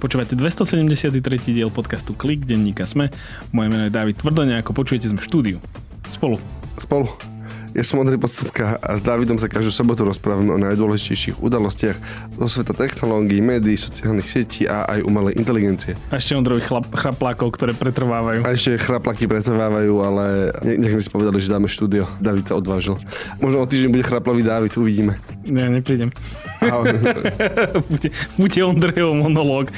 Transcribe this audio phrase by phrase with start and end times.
[0.00, 1.20] Počúvate 273.
[1.52, 3.12] diel podcastu Klik, denníka Sme.
[3.52, 5.56] Moje meno je David Tvrdoňa, ako počujete sme v štúdiu.
[6.08, 6.40] Spolu.
[6.80, 7.12] Spolu.
[7.70, 11.94] Ja som Andrej Podstupka a s Dávidom sa každú sobotu rozprávame o najdôležitejších udalostiach
[12.34, 15.94] zo sveta technológií, médií, sociálnych sietí a aj umelej inteligencie.
[16.10, 18.42] A ešte Ondrovi chlap, chraplákov, ktoré pretrvávajú.
[18.42, 22.10] A ešte chrapláky pretrvávajú, ale nech mi si povedali, že dáme štúdio.
[22.18, 22.98] David sa odvážil.
[23.38, 25.14] Možno o týždeň bude chraplavý David, uvidíme.
[25.46, 26.10] Ja neprídem.
[27.90, 29.70] bude, bude Ondrejov monológ.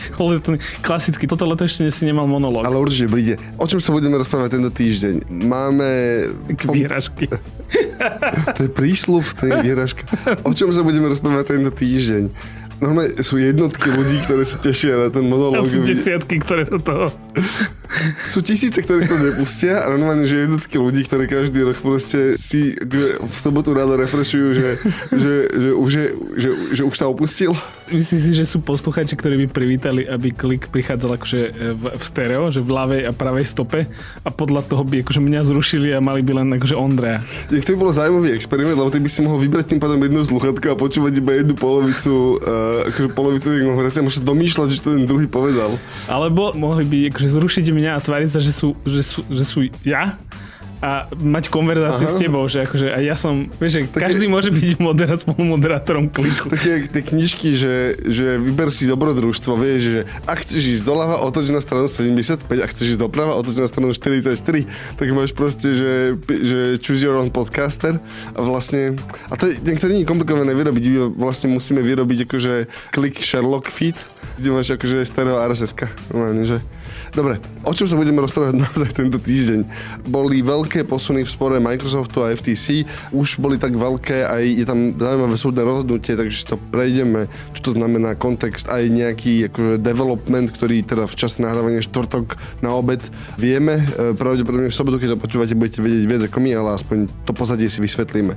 [0.81, 2.65] Klasicky, toto leto ešte si nemal monológ.
[2.65, 3.35] Ale určite príde.
[3.61, 5.29] O čom sa budeme rozprávať tento týždeň?
[5.29, 5.89] Máme...
[6.57, 7.29] Výražky.
[8.57, 10.05] to je prísľub, to je výražka.
[10.47, 12.23] O čom sa budeme rozprávať tento týždeň?
[12.83, 15.71] Normálne sú jednotky ľudí, ktoré sa tešia na ten monológ.
[15.71, 17.15] sú desiatky, ktoré sa toho...
[18.27, 22.35] sú tisíce, ktoré sa to nepustia a normálne, že jednotky ľudí, ktoré každý rok proste
[22.41, 24.69] si v sobotu ráno refreshujú, že,
[25.15, 26.07] že, že, už je,
[26.41, 27.55] že, že už sa opustil.
[27.93, 31.41] Myslím si, že sú posluchači, ktorí by privítali, aby klik prichádzal akože
[31.77, 33.85] v, v stereo, že v ľavej a pravej stope
[34.25, 37.21] a podľa toho by akože mňa zrušili a mali by len akože Ondreja.
[37.53, 40.67] Nech to bol zaujímavý experiment, lebo ty by si mohol vybrať tým pádom jednu sluchatku
[40.73, 45.27] a počúvať iba jednu polovicu uh, akože polovicu a môžeš domýšľať, že to ten druhý
[45.29, 45.77] povedal.
[46.09, 49.59] Alebo mohli by akože zrušiť mňa a tváriť sa, že sú, že sú, že sú
[49.85, 50.17] ja
[50.83, 52.15] a mať konverzáciu Aha.
[52.15, 56.11] s tebou, že akože aj ja som, vieš, že také, každý môže byť moderá, spolumoderátorom
[56.11, 56.51] kliku.
[56.51, 61.55] Také tie knižky, že, že vyber si dobrodružstvo, vieš, že ak chceš ísť doľava, otoč
[61.55, 64.67] na stranu 75, ak chceš ísť doprava, otoč na stranu 43,
[64.99, 65.93] tak máš proste, že,
[66.27, 68.03] že choose your own podcaster
[68.35, 68.99] a vlastne,
[69.31, 72.55] a to je, niektoré nie je komplikované vyrobiť, vlastne musíme vyrobiť akože
[72.91, 73.95] klik Sherlock feed,
[74.39, 75.87] kde máš akože stereo RSS-ka,
[76.47, 76.59] že
[77.13, 79.69] Dobre, o čom sa budeme rozprávať naozaj tento týždeň?
[80.09, 84.97] Boli veľké posuny v spore Microsoftu a FTC, už boli tak veľké, aj je tam
[84.97, 90.57] zaujímavé súdne rozhodnutie, takže si to prejdeme, čo to znamená kontext, aj nejaký akože development,
[90.57, 93.05] ktorý teda v čase nahrávania štvrtok na obed
[93.37, 93.85] vieme.
[93.93, 97.33] E, pravdepodobne v sobotu, keď to počúvate, budete vedieť viac ako my, ale aspoň to
[97.37, 98.33] pozadie si vysvetlíme.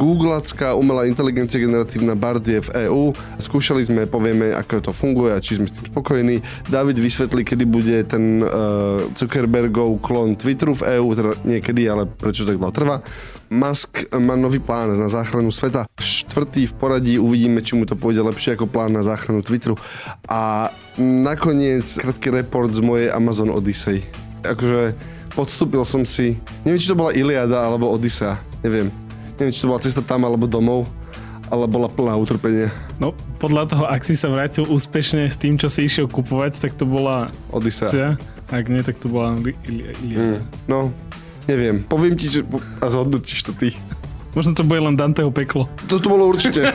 [0.00, 3.12] Googleacká umelá inteligencia generatívna Bard je v EÚ.
[3.36, 6.40] Skúšali sme, povieme, ako to funguje a či sme s tým spokojní.
[6.70, 12.46] David vysvetlí, kedy bude ten uh, Zuckerbergov klon Twitteru v EU, teda niekedy, ale prečo
[12.46, 12.96] tak dlho trvá.
[13.50, 15.90] Musk má nový plán na záchranu sveta.
[15.98, 19.74] Štvrtý v poradí uvidíme, či mu to pôjde lepšie ako plán na záchranu Twitteru.
[20.30, 24.06] A nakoniec krátky report z mojej Amazon Odyssey.
[24.46, 24.94] Akože
[25.34, 28.88] podstúpil som si, neviem, či to bola Iliada alebo Odyssea, neviem.
[29.34, 30.86] Neviem, či to bola cesta tam alebo domov
[31.52, 32.72] ale bola plná utrpenia.
[32.98, 33.12] No,
[33.44, 36.88] podľa toho, ak si sa vrátil úspešne s tým, čo si išiel kupovať, tak to
[36.88, 37.28] bola...
[37.52, 38.16] Odisea.
[38.48, 39.36] Ak nie, tak to bola
[39.68, 40.00] Iliada.
[40.00, 40.88] Mm, no,
[41.44, 41.84] neviem.
[41.84, 42.40] Poviem ti, že...
[42.80, 43.76] a zhodnotíš to ty.
[44.32, 45.68] Možno to bude len Danteho peklo.
[45.92, 46.72] To to bolo určite.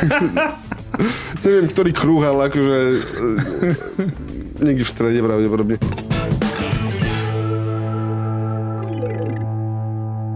[1.45, 2.77] neviem, ktorý kruh, ale akože...
[2.85, 5.81] E, niekde v strede pravdepodobne.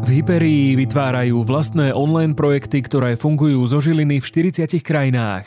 [0.03, 5.45] V Hyperii vytvárajú vlastné online projekty, ktoré fungujú zo žiliny v 40 krajinách.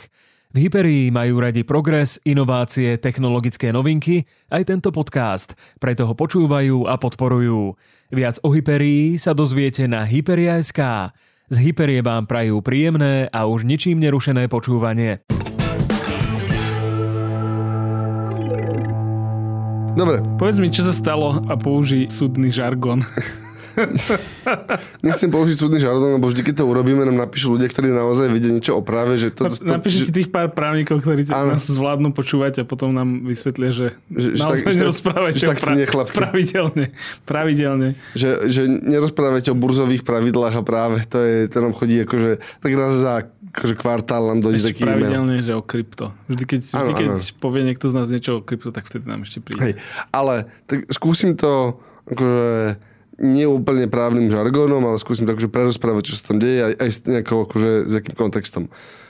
[0.57, 6.97] V Hyperii majú radi progres, inovácie, technologické novinky, aj tento podcast, preto ho počúvajú a
[6.97, 7.77] podporujú.
[8.09, 11.13] Viac o Hyperii sa dozviete na Hyperia.sk.
[11.53, 15.21] Z Hyperie vám prajú príjemné a už ničím nerušené počúvanie.
[19.93, 20.25] Dobre.
[20.41, 23.05] Povedz mi, čo sa stalo a použij súdny žargon.
[25.05, 28.49] Nechcem použiť súdny žardon, lebo vždy, keď to urobíme, nám napíšu ľudia, ktorí naozaj vidia
[28.49, 29.17] niečo o práve.
[29.21, 30.15] Že to, to, Napíšete že...
[30.23, 34.75] tých pár právnikov, ktorí nás zvládnu počúvať a potom nám vysvetlia, že, že naozaj tak,
[34.81, 36.03] nerozprávajte že, pra...
[36.05, 36.85] pravidelne.
[37.29, 37.89] pravidelne.
[38.17, 40.97] Že, že nerozprávajte o burzových pravidlách a práve.
[41.13, 43.13] To, je, to nám chodí akože tak raz za
[43.57, 46.13] akože kvartál nám dojde taký pravidelne, že o krypto.
[46.29, 47.21] Vždy, keď, vždy, ano, keď ano.
[47.41, 49.61] povie niekto z nás niečo o krypto, tak vtedy nám ešte príde.
[49.63, 49.73] Hej,
[50.13, 52.77] ale tak skúsim to akože
[53.17, 56.89] nie úplne právnym žargónom, ale skúsim tak, že prerozprávať, čo sa tam deje aj, aj
[56.89, 58.63] s nejakou, akože, s akým kontextom.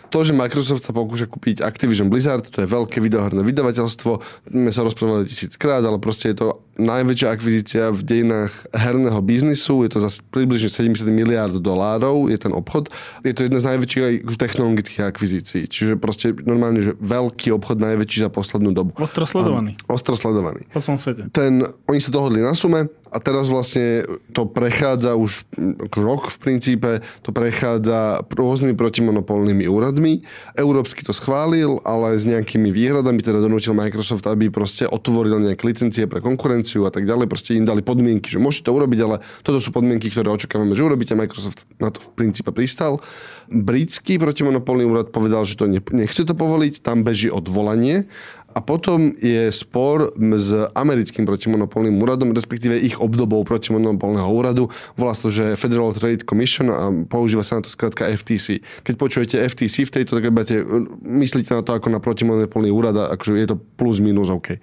[0.08, 4.12] To, že Microsoft sa pokúša kúpiť Activision Blizzard, to je veľké videoherné vydavateľstvo,
[4.56, 9.98] my sa rozprávali tisíckrát, ale proste je to najväčšia akvizícia v dejinách herného biznisu, je
[9.98, 12.94] to za približne 70 miliárd dolárov, je ten obchod.
[13.26, 18.26] Je to jedna z najväčších aj technologických akvizícií, čiže proste normálne, že veľký obchod najväčší
[18.26, 18.94] za poslednú dobu.
[19.02, 19.76] Ostro sledovaný.
[19.90, 20.70] A, ostro sledovaný.
[20.70, 21.34] Po celom svete.
[21.34, 24.04] Ten, oni sa dohodli na sume a teraz vlastne
[24.36, 25.48] to prechádza už
[25.96, 26.92] rok v princípe,
[27.24, 30.28] to prechádza rôznymi protimonopolnými úradmi.
[30.60, 36.04] Európsky to schválil, ale s nejakými výhradami, teda donútil Microsoft, aby proste otvoril nejaké licencie
[36.06, 37.32] pre konkurenciu a tak ďalej.
[37.32, 40.84] Proste im dali podmienky, že môžete to urobiť, ale toto sú podmienky, ktoré očakávame, že
[40.84, 41.16] urobíte.
[41.16, 43.00] Microsoft na to v princípe pristal.
[43.48, 48.12] Britský protimonopolný úrad povedal, že to nechce to povoliť, tam beží odvolanie
[48.58, 54.74] A potom je spor s americkým protimonopolným úradom, respektíve ich obdobou protimonopolného úradu.
[54.98, 58.66] Volá sa to, že Federal Trade Commission a používa sa na to skratka FTC.
[58.82, 60.66] Keď počujete FTC v tejto debate,
[61.06, 64.58] myslíte na to ako na protimonopolný úrad a akože je to plus minus OK.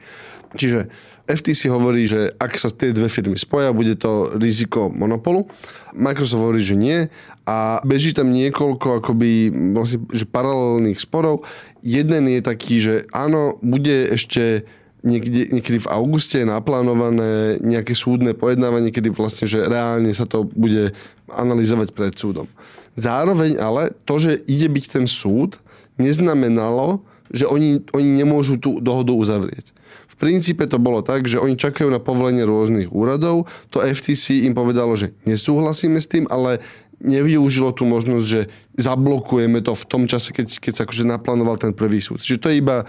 [0.59, 0.91] Čiže
[1.25, 5.49] FTC hovorí, že ak sa tie dve firmy spoja, bude to riziko monopolu.
[5.97, 7.09] Microsoft hovorí, že nie
[7.49, 11.45] a beží tam niekoľko akoby vlastne, že paralelných sporov.
[11.81, 14.69] Jeden je taký, že áno, bude ešte
[15.05, 20.49] niekde, niekedy v auguste je naplánované nejaké súdne pojednávanie, kedy vlastne, že reálne sa to
[20.49, 20.97] bude
[21.29, 22.49] analyzovať pred súdom.
[22.97, 25.61] Zároveň ale to, že ide byť ten súd,
[26.01, 29.74] neznamenalo, že oni, oni nemôžu tú dohodu uzavrieť.
[30.15, 33.51] V princípe to bolo tak, že oni čakajú na povolenie rôznych úradov.
[33.75, 36.63] To FTC im povedalo, že nesúhlasíme s tým, ale
[37.03, 38.41] nevyužilo tú možnosť, že
[38.79, 42.23] zablokujeme to v tom čase, keď, keď sa akože naplánoval ten prvý súd.
[42.23, 42.87] Čiže to je iba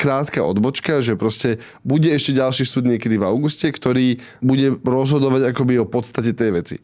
[0.00, 5.76] krátka odbočka, že proste bude ešte ďalší súd niekedy v auguste, ktorý bude rozhodovať akoby
[5.76, 6.76] o podstate tej veci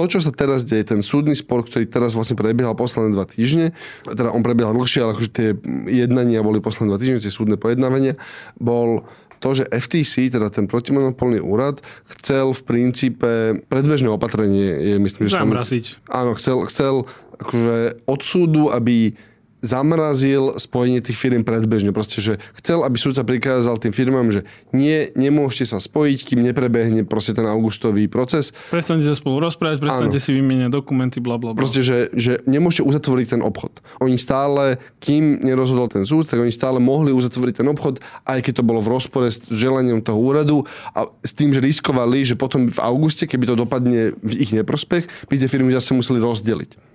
[0.00, 3.76] to, čo sa teraz deje, ten súdny spor, ktorý teraz vlastne prebiehal posledné dva týždne,
[4.08, 5.48] teda on prebiehal dlhšie, ale akože tie
[5.92, 8.16] jednania boli posledné dva týždne, tie súdne pojednávania,
[8.56, 9.04] bol
[9.44, 11.80] to, že FTC, teda ten protimonopolný úrad,
[12.16, 13.30] chcel v princípe
[13.68, 15.36] predbežné opatrenie, je myslím, že...
[15.36, 15.84] Zamraziť.
[16.08, 17.04] Áno, chcel, chcel
[17.40, 19.16] akože od súdu, aby
[19.60, 21.92] zamrazil spojenie tých firm predbežne.
[21.92, 27.04] Proste, že chcel, aby súdca prikázal tým firmám, že nie, nemôžete sa spojiť, kým neprebehne
[27.04, 28.52] proste ten augustový proces.
[28.72, 31.60] Prestante sa spolu rozprávať, prestante si vymieňať dokumenty, bla, bla, bla.
[31.60, 33.84] Proste, že, že nemôžete uzatvoriť ten obchod.
[34.00, 38.60] Oni stále, kým nerozhodol ten súd, tak oni stále mohli uzatvoriť ten obchod, aj keď
[38.60, 40.64] to bolo v rozpore s želaním toho úradu
[40.96, 45.28] a s tým, že riskovali, že potom v auguste, keby to dopadne v ich neprospech,
[45.28, 46.89] by tie firmy zase museli rozdeliť.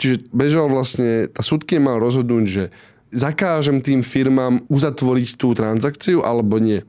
[0.00, 2.64] Čiže bežal vlastne, tá súdky mal rozhodnúť, že
[3.12, 6.80] zakážem tým firmám uzatvoriť tú transakciu alebo nie.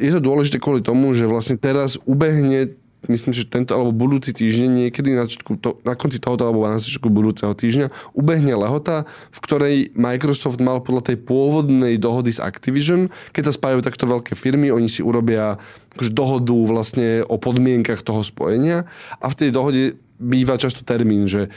[0.00, 2.74] Je to dôležité kvôli tomu, že vlastne teraz ubehne
[3.08, 7.08] myslím, že tento alebo budúci týždeň, niekedy na, to, na konci tohoto alebo na začiatku
[7.08, 13.48] budúceho týždňa, ubehne lehota, v ktorej Microsoft mal podľa tej pôvodnej dohody s Activision, keď
[13.48, 15.56] sa spájajú takto veľké firmy, oni si urobia
[15.96, 18.84] akože dohodu vlastne o podmienkach toho spojenia
[19.16, 21.48] a v tej dohode býva často termín, že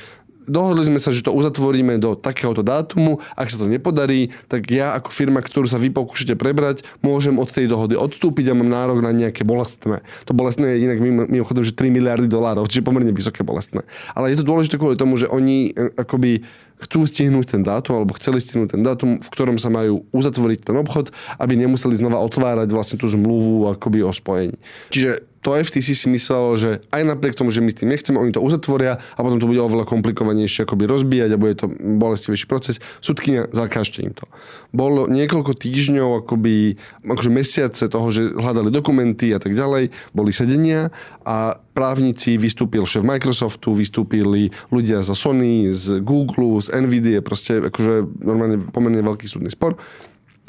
[0.45, 3.19] dohodli sme sa, že to uzatvoríme do takéhoto dátumu.
[3.33, 7.49] Ak sa to nepodarí, tak ja ako firma, ktorú sa vy pokúšate prebrať, môžem od
[7.49, 10.03] tej dohody odstúpiť a mám nárok na nejaké bolestné.
[10.29, 10.99] To bolestné je inak
[11.29, 13.83] mimochodom, že 3 miliardy dolárov, čiže pomerne vysoké bolestné.
[14.13, 16.43] Ale je to dôležité kvôli tomu, že oni e, akoby
[16.83, 20.75] chcú stihnúť ten dátum, alebo chceli stihnúť ten dátum, v ktorom sa majú uzatvoriť ten
[20.75, 24.59] obchod, aby nemuseli znova otvárať vlastne tú zmluvu akoby o spojení.
[24.91, 28.31] Čiže to FTC si myslelo, že aj napriek tomu, že my s tým nechceme, oni
[28.31, 32.79] to uzatvoria a potom to bude oveľa komplikovanejšie akoby rozbíjať a bude to bolestivejší proces.
[33.03, 34.23] Sudkynia, zakážte im to.
[34.71, 40.89] Bolo niekoľko týždňov, akoby, akože mesiace toho, že hľadali dokumenty a tak ďalej, boli sedenia
[41.27, 48.23] a právnici vystúpil šéf Microsoftu, vystúpili ľudia zo Sony, z Google, z Nvidia, proste akože
[48.23, 49.75] normálne pomerne veľký súdny spor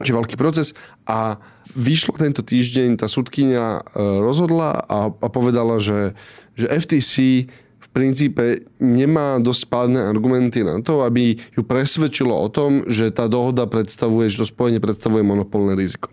[0.03, 0.75] čiže veľký proces
[1.07, 1.39] a
[1.75, 6.19] vyšlo tento týždeň, tá sudkynia e, rozhodla a, a povedala, že,
[6.59, 7.47] že FTC
[7.85, 13.31] v princípe nemá dosť pádne argumenty na to, aby ju presvedčilo o tom, že tá
[13.31, 16.11] dohoda predstavuje, že to spojenie predstavuje monopolné riziko.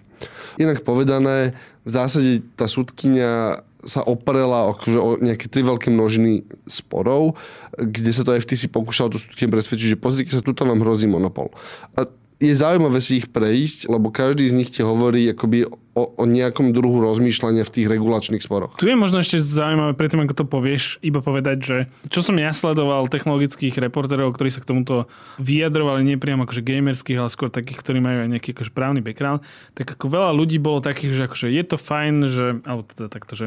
[0.62, 1.58] Inak povedané,
[1.88, 7.34] v zásade tá sudkynia sa oprela o, o nejaké tri veľké množiny sporov,
[7.74, 11.50] kde sa to FTC pokúšalo tú sudkynia presvedčiť, že pozrite sa, tuto vám hrozí monopol.
[11.98, 12.06] A
[12.42, 16.74] je zaujímavé si ich prejsť, lebo každý z nich ti hovorí akoby o, o nejakom
[16.74, 18.82] druhu rozmýšľania v tých regulačných sporoch.
[18.82, 21.78] Tu je možno ešte zaujímavé, predtým ako to povieš, iba povedať, že
[22.10, 25.06] čo som ja sledoval technologických reporterov, ktorí sa k tomuto
[25.38, 29.46] vyjadrovali, nie priamo akože gamerských, ale skôr takých, ktorí majú aj nejaký akože právny background,
[29.78, 33.38] tak ako veľa ľudí bolo takých, že akože je to fajn, že, alebo teda takto,
[33.38, 33.46] že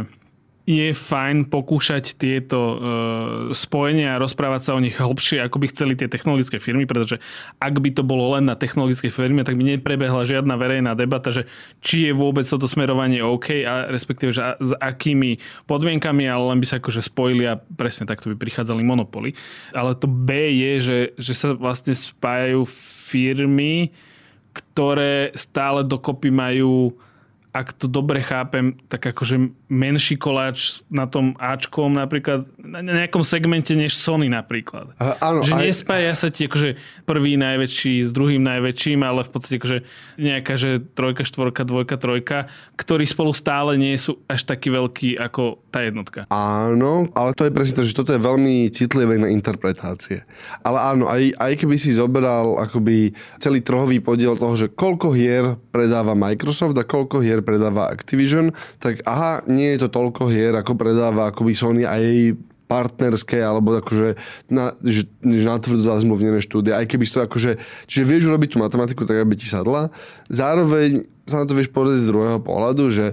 [0.65, 2.79] je fajn pokúšať tieto uh,
[3.53, 7.21] spojenia a rozprávať sa o nich hlbšie, ako by chceli tie technologické firmy, pretože
[7.61, 11.45] ak by to bolo len na technologické firmy, tak by neprebehla žiadna verejná debata, že
[11.85, 15.37] či je vôbec toto smerovanie OK a respektíve, že a, s akými
[15.69, 19.37] podmienkami, ale len by sa akože spojili a presne takto by prichádzali monopoly.
[19.77, 22.65] Ale to B je, že, že sa vlastne spájajú
[23.05, 23.93] firmy,
[24.57, 26.97] ktoré stále dokopy majú
[27.55, 33.75] ak to dobre chápem, tak akože menší koláč na tom Ačkom napríklad, na nejakom segmente
[33.75, 34.95] než Sony napríklad.
[35.03, 39.31] A, áno, že aj- nespája sa ti akože prvý najväčší s druhým najväčším, ale v
[39.35, 39.79] podstate akože
[40.23, 42.39] nejaká, že trojka, štvorka, dvojka, trojka,
[42.79, 46.31] ktorí spolu stále nie sú až taký veľký ako tá jednotka.
[46.31, 50.23] Áno, ale to je presne to, že toto je veľmi citlivé na interpretácie.
[50.63, 55.57] Ale áno, aj, aj keby si zoberal akoby celý trhový podiel toho, že koľko hier
[55.73, 60.77] predáva Microsoft a koľko hier predáva Activision, tak aha, nie je to toľko hier, ako
[60.77, 64.17] predáva akoby Sony a jej partnerské, alebo akože
[64.49, 69.05] na, že, že natvrdo zazmluvnené štúdie, aj keby to akože, čiže vieš urobiť tú matematiku
[69.05, 69.93] tak, aby ti sadla.
[70.33, 73.07] Zároveň sa na to vieš povedať z druhého pohľadu, že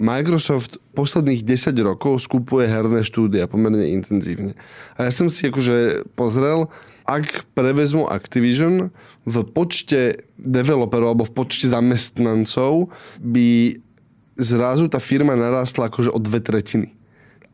[0.00, 4.58] Microsoft posledných 10 rokov skupuje herné štúdia pomerne intenzívne.
[4.98, 6.66] A ja som si akože pozrel,
[7.06, 8.90] ak prevezmu Activision,
[9.24, 13.80] v počte developerov alebo v počte zamestnancov by
[14.38, 16.94] zrazu tá firma narastla akože o dve tretiny.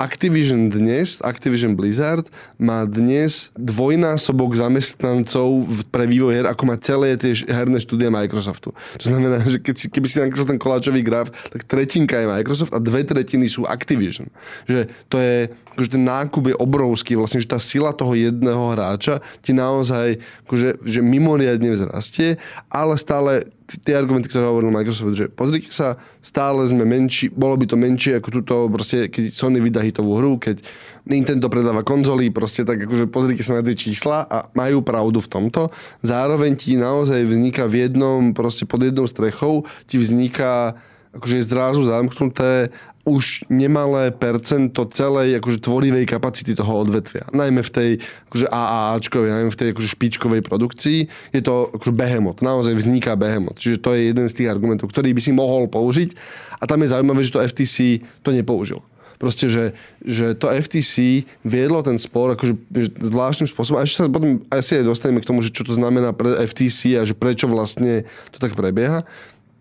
[0.01, 2.25] Activision dnes, Activision Blizzard,
[2.57, 8.73] má dnes dvojnásobok zamestnancov pre vývoj her, ako má celé tie herné štúdie Microsoftu.
[8.73, 12.73] To znamená, že keď si, keby si nakreslil ten koláčový graf, tak tretinka je Microsoft
[12.73, 14.33] a dve tretiny sú Activision.
[14.65, 19.21] Že to je, akože ten nákup je obrovský, vlastne, že tá sila toho jedného hráča
[19.45, 20.17] ti naozaj
[20.49, 22.41] akože, že mimoriadne vzrastie,
[22.73, 27.71] ale stále tie argumenty, ktoré hovoril Microsoft, že pozrite sa, stále sme menší, bolo by
[27.71, 30.59] to menšie ako túto, proste, keď Sony vydá hitovú hru, keď
[31.07, 35.31] Nintendo predáva konzoly, proste tak akože pozrite sa na tie čísla a majú pravdu v
[35.31, 35.71] tomto.
[36.03, 40.75] Zároveň ti naozaj vzniká v jednom, proste pod jednou strechou, ti vzniká
[41.11, 42.71] akože je zrazu zamknuté
[43.09, 47.25] už nemalé percento celej akože tvorivej kapacity toho odvetvia.
[47.33, 47.91] Najmä v tej
[48.29, 52.45] akože AAAčkovej, najmä v tej akože špičkovej produkcii je to akože behemot.
[52.45, 53.57] Naozaj vzniká behemot.
[53.57, 56.13] Čiže to je jeden z tých argumentov, ktorý by si mohol použiť.
[56.61, 58.85] A tam je zaujímavé, že to FTC to nepoužil.
[59.21, 63.81] Proste, že, že to FTC viedlo ten spor akože že zvláštnym spôsobom.
[63.81, 66.97] A ešte sa potom asi aj dostaneme k tomu, že čo to znamená pre FTC
[66.97, 69.05] a že prečo vlastne to tak prebieha.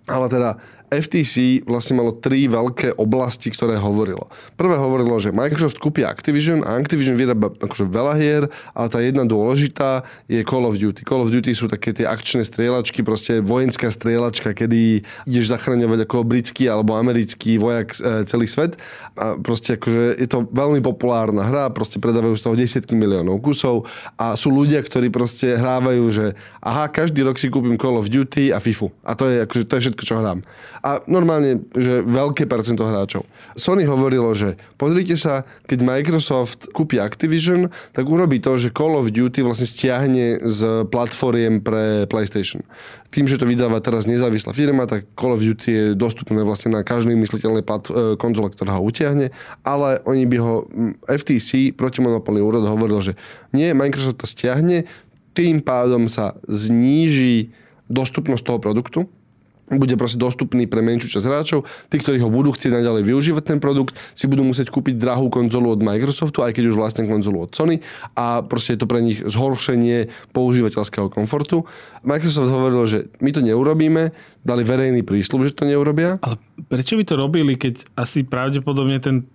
[0.08, 4.28] Ale teda FTC vlastne malo tri veľké oblasti, ktoré hovorilo.
[4.58, 8.44] Prvé hovorilo, že Microsoft kúpi Activision a Activision vyrába akože veľa hier,
[8.74, 11.06] ale tá jedna dôležitá je Call of Duty.
[11.06, 16.26] Call of Duty sú také tie akčné strieľačky, proste vojenská strieľačka, kedy ideš zachraňovať ako
[16.26, 18.82] britský alebo americký vojak e, celý svet.
[19.14, 23.86] A proste akože je to veľmi populárna hra, proste predávajú z toho desiatky miliónov kusov
[24.18, 26.26] a sú ľudia, ktorí proste hrávajú, že
[26.66, 28.90] aha, každý rok si kúpim Call of Duty a FIFU.
[29.06, 30.42] A to je, akože, to je všetko, čo hrám.
[30.80, 33.28] A normálne, že veľké percento hráčov.
[33.60, 39.12] Sony hovorilo, že pozrite sa, keď Microsoft kúpi Activision, tak urobí to, že Call of
[39.12, 42.64] Duty vlastne stiahne z platformiem pre PlayStation.
[43.12, 46.86] Tým, že to vydáva teraz nezávislá firma, tak Call of Duty je dostupné vlastne na
[46.86, 49.34] každej mysliteľnej plat- e, konzole, ktorá ho utiahne,
[49.68, 50.56] ale oni by ho,
[51.10, 53.14] FTC, protimonopolný úrad, hovoril, že
[53.52, 54.88] nie, Microsoft to stiahne,
[55.34, 57.52] tým pádom sa zníži
[57.90, 59.00] dostupnosť toho produktu,
[59.70, 61.70] bude proste dostupný pre menšiu časť hráčov.
[61.94, 65.70] Tí, ktorí ho budú chcieť naďalej využívať ten produkt, si budú musieť kúpiť drahú konzolu
[65.70, 67.86] od Microsoftu, aj keď už vlastne konzolu od Sony
[68.18, 71.70] a proste je to pre nich zhoršenie používateľského komfortu.
[72.02, 74.10] Microsoft hovoril, že my to neurobíme,
[74.42, 76.18] dali verejný prísľub, že to neurobia.
[76.24, 76.40] Ale
[76.72, 79.28] prečo by to robili, keď asi pravdepodobne ten...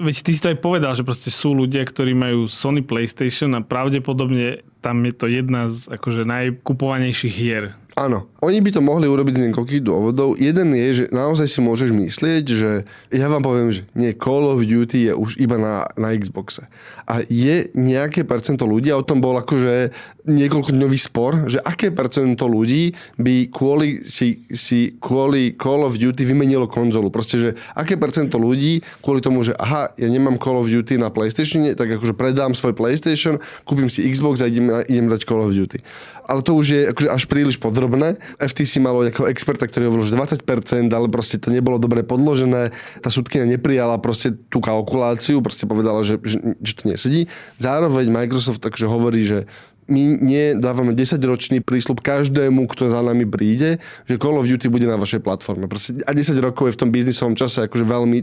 [0.00, 3.60] Veď ty si to aj povedal, že proste sú ľudia, ktorí majú Sony PlayStation a
[3.60, 7.76] pravdepodobne tam je to jedna z akože najkupovanejších hier.
[7.98, 10.38] Áno, oni by to mohli urobiť z niekoľkých dôvodov.
[10.38, 12.70] Jeden je, že naozaj si môžeš myslieť, že
[13.10, 16.70] ja vám poviem, že nie, Call of Duty je už iba na, na Xboxe.
[17.10, 19.90] A je nejaké percento ľudí, a o tom bol akože
[20.30, 26.22] niekoľko dňový spor, že aké percento ľudí by kvôli, si, si kvôli Call of Duty
[26.22, 27.10] vymenilo konzolu.
[27.10, 31.10] Proste, že aké percento ľudí kvôli tomu, že aha, ja nemám Call of Duty na
[31.10, 35.52] PlayStation, tak akože predám svoj PlayStation, kúpim si Xbox a idem, idem dať Call of
[35.52, 35.82] Duty.
[36.30, 38.14] Ale to už je akože až príliš podrobné.
[38.38, 42.70] FTC malo nejakého experta, ktorý hovoril, že 20%, ale proste to nebolo dobre podložené.
[43.02, 47.26] Tá súdkynia neprijala proste tú kalkuláciu, proste povedala, že, že, že to nesedí.
[47.58, 49.50] Zároveň Microsoft takže hovorí, že
[49.90, 54.94] my nedávame 10-ročný prísľub každému, kto za nami príde, že Call of Duty bude na
[54.94, 55.66] vašej platforme.
[55.66, 58.18] Proste a 10 rokov je v tom biznisovom čase akože veľmi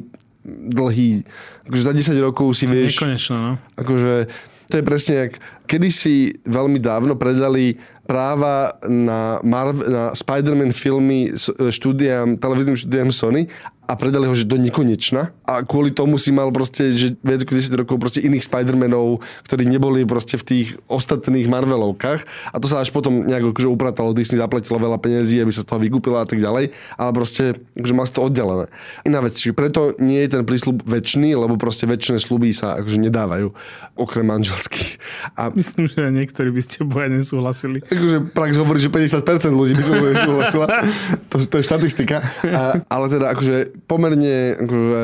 [0.47, 1.27] dlhý.
[1.67, 3.03] Akože za 10 rokov si vieš...
[3.03, 3.51] Nekonečno, no.
[3.75, 4.31] Akože
[4.67, 5.31] to je presne jak
[5.67, 7.75] kedysi veľmi dávno predali
[8.07, 13.51] práva na, Marvel, na Spider-Man filmy s- štúdiám, televíznym štúdiám Sony
[13.87, 17.55] a predali ho, že do nekonečna a kvôli tomu si mal proste, že viac ako
[17.55, 22.83] 10 rokov proste iných Spider-Manov, ktorí neboli proste v tých ostatných Marvelovkách a to sa
[22.83, 26.27] až potom nejak akože upratalo, Disney zaplatilo veľa peniazí, aby sa z toho vykúpila a
[26.27, 28.65] tak ďalej, ale proste, akože mal to oddelené.
[29.07, 32.99] Iná vec, čiže preto nie je ten prísľub väčší, lebo proste väčšie sluby sa akože
[33.07, 33.55] nedávajú,
[33.95, 34.99] okrem manželských.
[35.39, 35.49] A...
[35.55, 37.79] Myslím, že niektorí by ste boja nesúhlasili.
[37.87, 40.65] Akože prax hovorí, že 50% ľudí by sa nesúhlasila.
[41.31, 42.19] to, to je štatistika.
[42.43, 45.01] A, ale teda akože pomerne akože,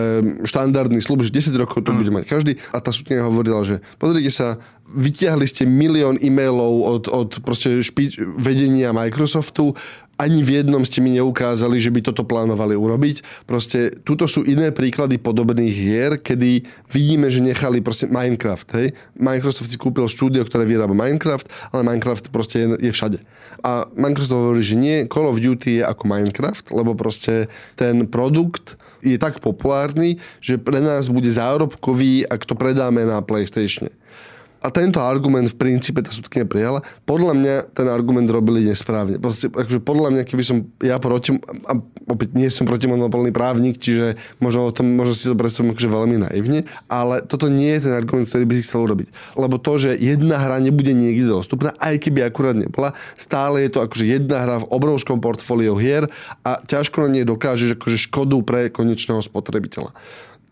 [0.49, 1.97] štandardný slub, že 10 rokov to mm.
[1.99, 2.51] bude mať každý.
[2.73, 4.57] A tá súdňa hovorila, že pozrite sa,
[4.89, 9.77] vyťahli ste milión e-mailov od, od proste špič, vedenia Microsoftu,
[10.17, 13.45] ani v jednom ste mi neukázali, že by toto plánovali urobiť.
[13.49, 18.67] Proste tuto sú iné príklady podobných hier, kedy vidíme, že nechali proste Minecraft.
[18.77, 18.87] Hej?
[19.17, 23.17] Microsoft si kúpil štúdio, ktoré vyrába Minecraft, ale Minecraft proste je, je všade.
[23.65, 28.77] A Microsoft hovorí, že nie, Call of Duty je ako Minecraft, lebo proste ten produkt
[29.03, 33.91] je tak populárny, že pre nás bude zárobkový, ak to predáme na PlayStation
[34.63, 36.79] a tento argument v princípe tá súdkynia prijala.
[37.03, 39.19] Podľa mňa ten argument robili nesprávne.
[39.19, 41.35] Proste, akože podľa mňa, keby som ja proti,
[41.67, 41.75] a
[42.07, 46.17] opäť nie som protimonopolný právnik, čiže možno, o tom, možno si to predstavím akože veľmi
[46.23, 49.07] naivne, ale toto nie je ten argument, ktorý by si chcel urobiť.
[49.35, 53.83] Lebo to, že jedna hra nebude niekde dostupná, aj keby akurát nebola, stále je to
[53.83, 56.07] akože jedna hra v obrovskom portfóliu hier
[56.47, 59.91] a ťažko na nej dokážeš akože škodu pre konečného spotrebiteľa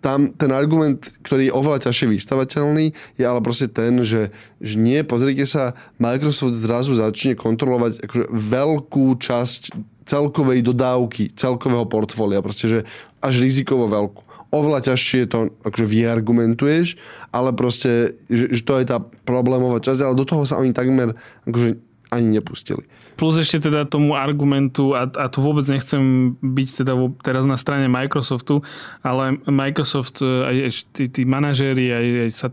[0.02, 2.86] tam ten argument, ktorý je oveľa ťažšie vystavateľný,
[3.22, 9.22] je ale proste ten, že, že nie, pozrite sa, Microsoft zrazu začne kontrolovať akože veľkú
[9.22, 9.62] časť
[10.10, 12.80] celkovej dodávky, celkového portfólia, proste, že
[13.22, 14.26] až rizikovo veľkú.
[14.52, 17.00] Oveľa ťažšie to akože vyargumentuješ,
[17.32, 21.16] ale proste, že, že to je tá problémová časť, ale do toho sa oni takmer
[21.48, 21.80] akože
[22.12, 22.84] ani nepustili.
[23.20, 27.86] Plus ešte teda tomu argumentu, a, a tu vôbec nechcem byť teda teraz na strane
[27.92, 28.64] Microsoftu,
[29.06, 32.48] ale Microsoft, e, aj, aj tí, tí manažéri, aj, aj sa,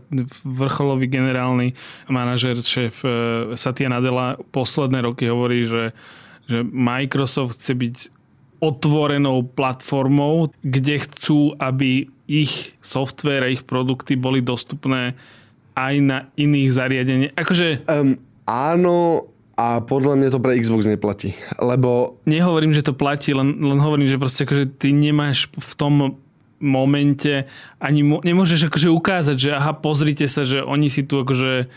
[0.45, 1.73] vrcholový generálny
[2.11, 3.09] manažér, šéf e,
[3.55, 5.95] Satya Nadella posledné roky hovorí, že,
[6.45, 7.95] že Microsoft chce byť
[8.59, 15.15] otvorenou platformou, kde chcú, aby ich software a ich produkty boli dostupné
[15.73, 17.33] aj na iných zariadeniach.
[17.39, 17.87] Akože...
[17.87, 19.25] Um, áno,
[19.59, 22.15] a podľa mňa to pre Xbox neplatí, lebo...
[22.23, 26.15] Nehovorím, že to platí, len, len hovorím, že proste akože ty nemáš v tom
[26.63, 27.43] momente
[27.79, 31.67] ani mo- nemôžeš akože ukázať, že aha, pozrite sa, že oni si tu akože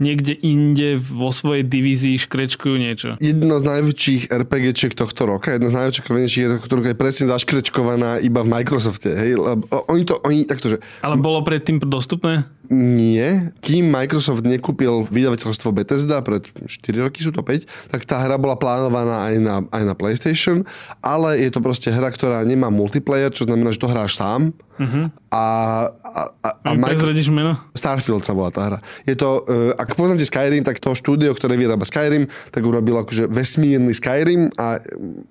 [0.00, 3.08] niekde inde vo svojej divízii škrečkujú niečo.
[3.20, 8.24] Jedno z najväčších RPGčiek tohto roka, jedno z najväčších RPGčiek tohto roka je presne zaškrečkovaná
[8.24, 9.12] iba v Microsofte.
[9.12, 9.36] Hej?
[9.36, 10.76] Lebo oni to, oni takto, že...
[11.04, 12.48] Ale bolo predtým dostupné?
[12.70, 13.50] Nie.
[13.60, 16.70] Kým Microsoft nekúpil vydavateľstvo Bethesda, pred 4
[17.02, 20.62] roky sú to 5, tak tá hra bola plánovaná aj na, aj na PlayStation,
[21.02, 25.12] ale je to proste hra, ktorá nemá multiplayer, čo znamená, že to hráš sám Uh-huh.
[25.28, 25.44] A,
[25.92, 27.04] a, a, a Mike...
[27.28, 27.52] meno?
[27.76, 28.78] Starfield sa volá tá hra.
[29.04, 33.26] Je to, uh, ak poznáte Skyrim, tak to štúdio, ktoré vyrába Skyrim, tak urobilo akože
[33.26, 34.78] vesmírny Skyrim a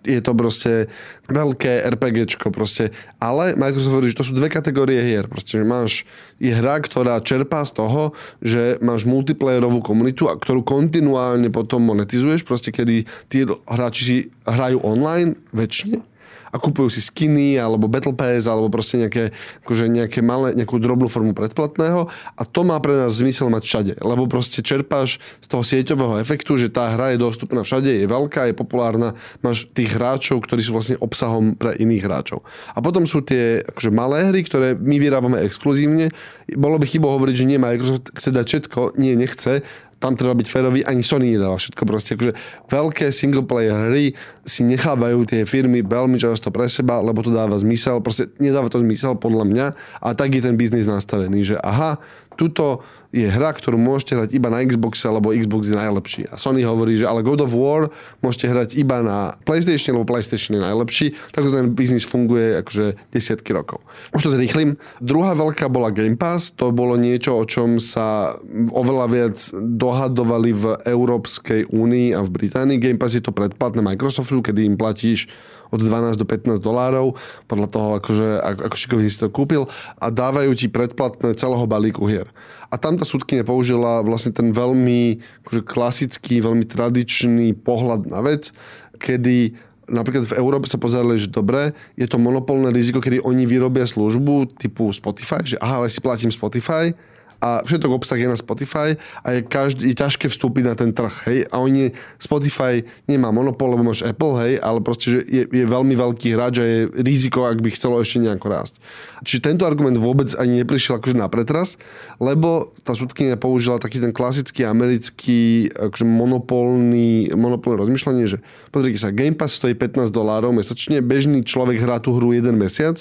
[0.04, 0.89] je to proste
[1.30, 2.89] veľké RPGčko proste.
[3.22, 5.30] Ale Microsoft hovorí, že to sú dve kategórie hier.
[5.30, 6.04] Proste, že máš,
[6.41, 12.41] je hra, ktorá čerpá z toho, že máš multiplayerovú komunitu, a ktorú kontinuálne potom monetizuješ,
[12.41, 14.17] proste kedy tí hráči si
[14.50, 16.09] hrajú online väčšine
[16.49, 19.31] a kupujú si skiny alebo Battle Pass alebo proste nejaké,
[19.65, 23.93] akože nejaké malé, nejakú drobnú formu predplatného a to má pre nás zmysel mať všade,
[24.01, 28.49] lebo proste čerpáš z toho sieťového efektu, že tá hra je dostupná všade, je veľká,
[28.49, 32.45] je populárna, máš tých hráčov, ktorí sú vlastne obsahom pre iných hráčov.
[32.73, 36.09] A potom sú tie akože malé hry, ktoré my vyrábame exkluzívne.
[36.55, 39.62] Bolo by chybo hovoriť, že nie Microsoft chce dať všetko, nie, nechce,
[39.99, 42.15] tam treba byť férový, ani Sony nedáva všetko proste.
[42.15, 42.33] Akože
[42.71, 44.15] veľké single player hry
[44.47, 47.99] si nechávajú tie firmy veľmi často pre seba, lebo to dáva zmysel.
[47.99, 49.67] Proste nedáva to zmysel podľa mňa
[49.99, 51.99] a tak je ten biznis nastavený, že aha,
[52.39, 52.79] tuto
[53.10, 56.22] je hra, ktorú môžete hrať iba na Xboxe, lebo Xbox je najlepší.
[56.30, 57.89] A Sony hovorí, že ale God of War
[58.22, 61.17] môžete hrať iba na PlayStation, lebo PlayStation je najlepší.
[61.34, 63.82] Takto ten biznis funguje akože desiatky rokov.
[64.13, 64.78] Už to zrýchlim.
[65.02, 66.54] Druhá veľká bola Game Pass.
[66.62, 68.38] To bolo niečo, o čom sa
[68.69, 72.78] oveľa viac dohadovali v Európskej únii a v Británii.
[72.78, 75.26] Game Pass je to predplatné Microsoftu, kedy im platíš
[75.69, 79.63] od 12 do 15 dolárov, podľa toho, akože, ako, ako si to kúpil
[80.01, 82.29] a dávajú ti predplatné celého balíku hier.
[82.69, 88.53] A tam tá súdkynia použila vlastne ten veľmi akože klasický, veľmi tradičný pohľad na vec,
[89.01, 89.58] kedy
[89.89, 94.62] napríklad v Európe sa pozerali, že dobre, je to monopolné riziko, kedy oni vyrobia službu
[94.62, 96.93] typu Spotify, že aha, ale si platím Spotify,
[97.39, 101.15] a všetok obsah je na Spotify a je, každý, je ťažké vstúpiť na ten trh,
[101.32, 101.39] hej.
[101.47, 105.95] A oni, Spotify nemá monopol, lebo máš Apple, hej, ale proste, že je, je veľmi
[105.95, 108.75] veľký hráč a je riziko, ak by chcelo ešte nejako rásť.
[109.23, 111.80] Čiže tento argument vôbec ani neprišiel akože na pretras,
[112.19, 118.38] lebo tá súdkynia použila taký ten klasický americký akože monopolný, monopolné rozmýšľanie, že
[118.75, 122.99] pozrite sa, Game Pass stojí 15 dolárov mesačne, bežný človek hrá tú hru jeden mesiac,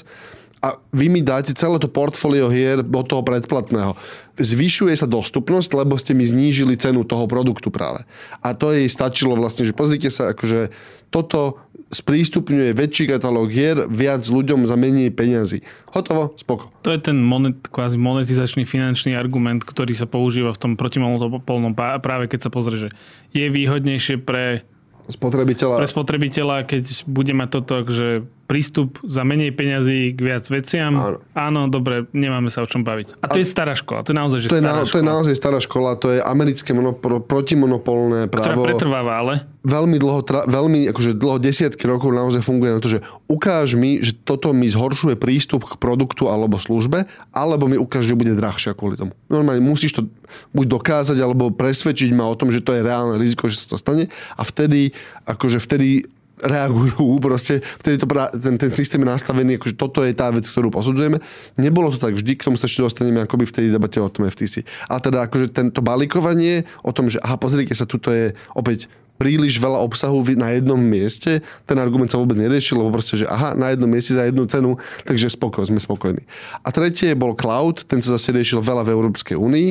[0.58, 3.94] a vy mi dáte celé to portfólio hier do toho predplatného.
[4.38, 8.02] Zvyšuje sa dostupnosť, lebo ste mi znížili cenu toho produktu práve.
[8.42, 10.74] A to jej stačilo vlastne, že pozrite sa, akože
[11.08, 15.64] toto sprístupňuje väčší katalóg hier viac ľuďom za menej peňazí.
[15.88, 16.68] Hotovo, spoko.
[16.84, 22.28] To je ten monet, kvázi monetizačný finančný argument, ktorý sa používa v tom protimonopolnom práve
[22.28, 22.90] keď sa pozrie, že
[23.32, 24.68] je výhodnejšie pre
[25.08, 25.80] spotrebiteľa.
[25.80, 30.96] Pre spotrebiteľa, keď bude mať toto, že prístup za menej peňazí k viac veciam.
[30.96, 31.20] Áno.
[31.36, 33.20] Áno, dobre, nemáme sa o čom baviť.
[33.20, 34.88] A to a je stará škola, to je naozaj že to, je stará na, škola.
[34.88, 38.64] to je naozaj stará škola, to je americké monopol, protimonopolné právo.
[38.64, 39.34] Ktorá pretrváva, ale?
[39.68, 44.00] Veľmi dlho, tra, veľmi, akože dlho, desiatky rokov naozaj funguje na to, že ukáž mi,
[44.00, 47.04] že toto mi zhoršuje prístup k produktu alebo službe,
[47.36, 49.12] alebo mi ukáž, že bude drahšia kvôli tomu.
[49.28, 50.08] Normálne musíš to
[50.56, 53.76] buď dokázať, alebo presvedčiť ma o tom, že to je reálne riziko, že sa to
[53.76, 54.96] stane a vtedy,
[55.28, 56.08] akože vtedy
[56.42, 58.06] reagujú, proste vtedy to
[58.38, 61.18] ten, ten systém je nastavený, akože toto je tá vec, ktorú posudzujeme.
[61.58, 64.26] Nebolo to tak vždy, k tomu sa ešte dostaneme akoby v tej debate o tom
[64.26, 64.62] FTC.
[64.90, 69.58] A teda akože tento balíkovanie o tom, že aha, pozrite sa, tuto je opäť príliš
[69.58, 73.74] veľa obsahu na jednom mieste, ten argument sa vôbec neriešil, lebo proste, že aha, na
[73.74, 76.22] jednom mieste za jednu cenu, takže spoko, sme spokojní.
[76.62, 79.68] A tretie bol cloud, ten sa zase riešil veľa v Európskej únii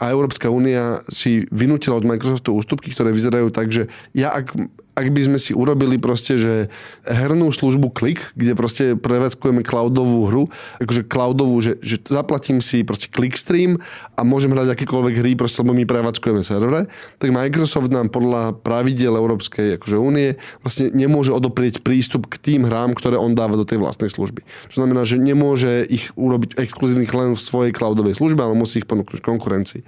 [0.00, 4.56] a Európska únia si vynútila od Microsoftu ústupky, ktoré vyzerajú tak, že ja ak
[5.00, 6.68] ak by sme si urobili proste, že
[7.08, 10.44] hernú službu Klik, kde proste prevádzkujeme cloudovú hru,
[10.82, 13.80] akože cloudovú, že, že zaplatím si proste Clickstream
[14.18, 19.16] a môžem hrať akékoľvek hry, proste, lebo my prevádzkujeme servere, tak Microsoft nám podľa pravidiel
[19.16, 23.80] Európskej akože únie vlastne nemôže odoprieť prístup k tým hrám, ktoré on dáva do tej
[23.80, 24.44] vlastnej služby.
[24.68, 28.90] Čo znamená, že nemôže ich urobiť exkluzívnych len v svojej cloudovej službe, ale musí ich
[28.90, 29.80] ponúknuť konkurencii.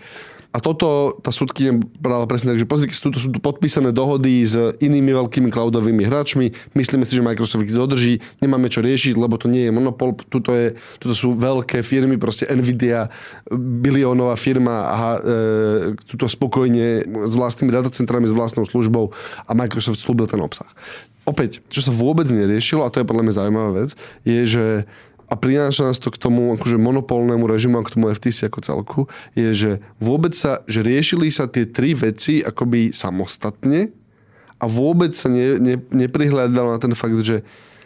[0.53, 5.17] A toto tá súdkynia brala presne tak, že pozrite, tu, sú podpísané dohody s inými
[5.17, 6.53] veľkými cloudovými hráčmi.
[6.77, 8.21] Myslíme si, že Microsoft ich dodrží.
[8.45, 10.13] Nemáme čo riešiť, lebo to nie je monopol.
[10.29, 13.09] Tuto, je, tuto sú veľké firmy, proste Nvidia,
[13.49, 15.19] biliónová firma a e,
[16.05, 19.09] tuto spokojne s vlastnými datacentrami, s vlastnou službou
[19.49, 20.69] a Microsoft slúbil ten obsah.
[21.25, 23.97] Opäť, čo sa vôbec neriešilo, a to je podľa mňa zaujímavá vec,
[24.29, 24.65] je, že
[25.33, 29.01] a prináša nás to k tomu akože monopolnému režimu a k tomu FTC ako celku,
[29.33, 33.89] je, že vôbec sa, že riešili sa tie tri veci akoby samostatne
[34.61, 37.41] a vôbec sa ne, ne, neprihľadalo na ten fakt, že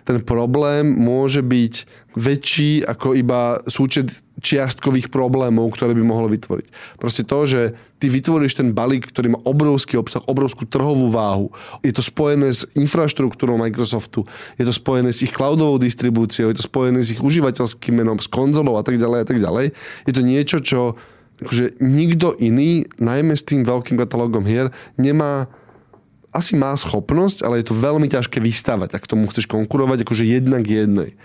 [0.07, 1.75] ten problém môže byť
[2.15, 4.09] väčší ako iba súčet
[4.41, 6.97] čiastkových problémov, ktoré by mohlo vytvoriť.
[6.97, 7.61] Proste to, že
[7.99, 11.51] ty vytvoríš ten balík, ktorý má obrovský obsah, obrovskú trhovú váhu.
[11.83, 14.25] Je to spojené s infraštruktúrou Microsoftu,
[14.57, 18.31] je to spojené s ich cloudovou distribúciou, je to spojené s ich užívateľským menom, s
[18.31, 19.67] konzolou a tak ďalej a tak ďalej.
[20.07, 20.81] Je to niečo, čo
[21.37, 25.53] akože nikto iný, najmä s tým veľkým katalógom hier, nemá
[26.37, 30.69] asi má schopnosť, ale je to veľmi ťažké vystavať, ak tomu chceš konkurovať, akože jednak
[30.69, 31.17] jednej.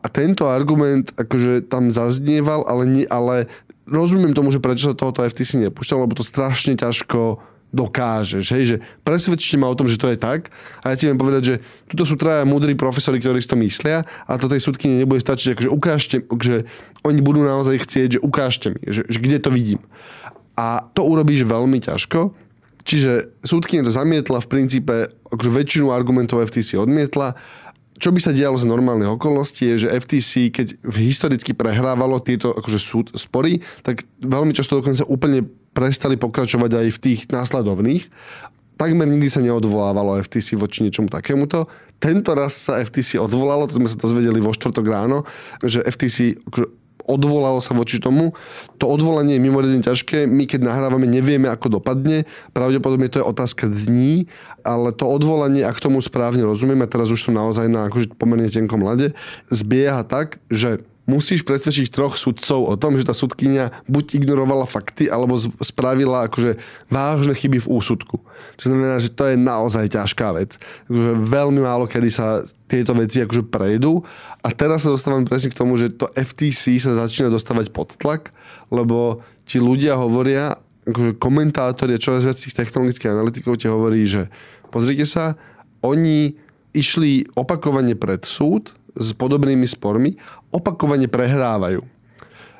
[0.00, 3.52] A tento argument akože tam zaznieval, ale, nie, ale
[3.84, 8.76] rozumiem tomu, že prečo sa tohoto FTC nepúšťal, lebo to strašne ťažko dokážeš, hej, že
[9.04, 10.48] presvedčte ma o tom, že to je tak
[10.80, 14.08] a ja ti viem povedať, že tuto sú traja múdri profesori, ktorí si to myslia
[14.24, 16.64] a to tej súdkyne nebude stačiť, akože ukážte, že
[17.04, 19.84] oni budú naozaj chcieť, že ukážte mi, že, že kde to vidím.
[20.56, 22.32] A to urobíš veľmi ťažko,
[22.88, 27.36] Čiže súdkynia to zamietla, v princípe akože väčšinu argumentov FTC odmietla.
[28.00, 32.80] Čo by sa dialo z normálnych okolností je, že FTC, keď historicky prehrávalo tieto akože
[32.80, 35.44] súd, spory, tak veľmi často dokonca úplne
[35.76, 38.08] prestali pokračovať aj v tých následovných.
[38.78, 41.66] Takmer nikdy sa neodvolávalo FTC voči niečomu takémuto.
[41.98, 45.26] Tento raz sa FTC odvolalo, to sme sa to zvedeli vo štvrtok ráno,
[45.60, 46.38] že FTC
[47.08, 48.36] odvolalo sa voči tomu.
[48.76, 50.28] To odvolanie je mimoriadne ťažké.
[50.28, 52.28] My keď nahrávame, nevieme, ako dopadne.
[52.52, 54.28] Pravdepodobne to je otázka dní,
[54.60, 58.84] ale to odvolanie, ak tomu správne rozumieme, teraz už som naozaj na akože pomerne tenkom
[58.84, 59.16] lade,
[59.48, 65.08] zbieha tak, že musíš presvedčiť troch sudcov o tom, že tá sudkynia buď ignorovala fakty,
[65.08, 66.60] alebo spravila akože
[66.92, 68.20] vážne chyby v úsudku.
[68.60, 70.60] Čo znamená, že to je naozaj ťažká vec.
[70.86, 74.04] Akože veľmi málo kedy sa tieto veci akože prejdú.
[74.44, 78.36] A teraz sa dostávam presne k tomu, že to FTC sa začína dostávať pod tlak,
[78.68, 84.28] lebo ti ľudia hovoria, akože komentátori a čoraz viac tých technologických analytikov ti hovorí, že
[84.68, 85.40] pozrite sa,
[85.80, 86.36] oni
[86.76, 90.18] išli opakovane pred súd s podobnými spormi,
[90.50, 91.86] opakovane prehrávajú.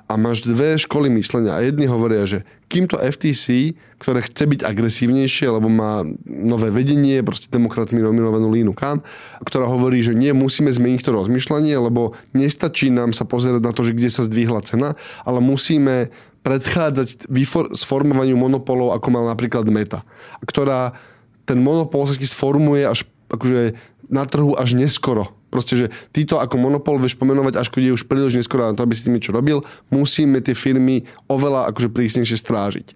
[0.09, 1.53] A máš dve školy myslenia.
[1.53, 7.20] A jedni hovoria, že kým to FTC, ktoré chce byť agresívnejšie, lebo má nové vedenie,
[7.20, 9.05] proste demokratmi nominovanú Línu Khan,
[9.44, 13.85] ktorá hovorí, že nie, musíme zmeniť to rozmýšľanie, lebo nestačí nám sa pozerať na to,
[13.85, 14.96] že kde sa zdvihla cena,
[15.29, 16.09] ale musíme
[16.40, 17.29] predchádzať
[17.77, 20.09] sformovaniu monopolov, ako mal napríklad Meta,
[20.40, 20.96] ktorá
[21.44, 23.77] ten monopol sa sformuje až akože
[24.09, 25.38] na trhu až neskoro.
[25.48, 28.76] Proste, že ty to ako monopol vieš pomenovať, až keď je už príliš neskoro na
[28.76, 32.87] to, aby si tým čo robil, musíme tie firmy oveľa akože prísnejšie strážiť.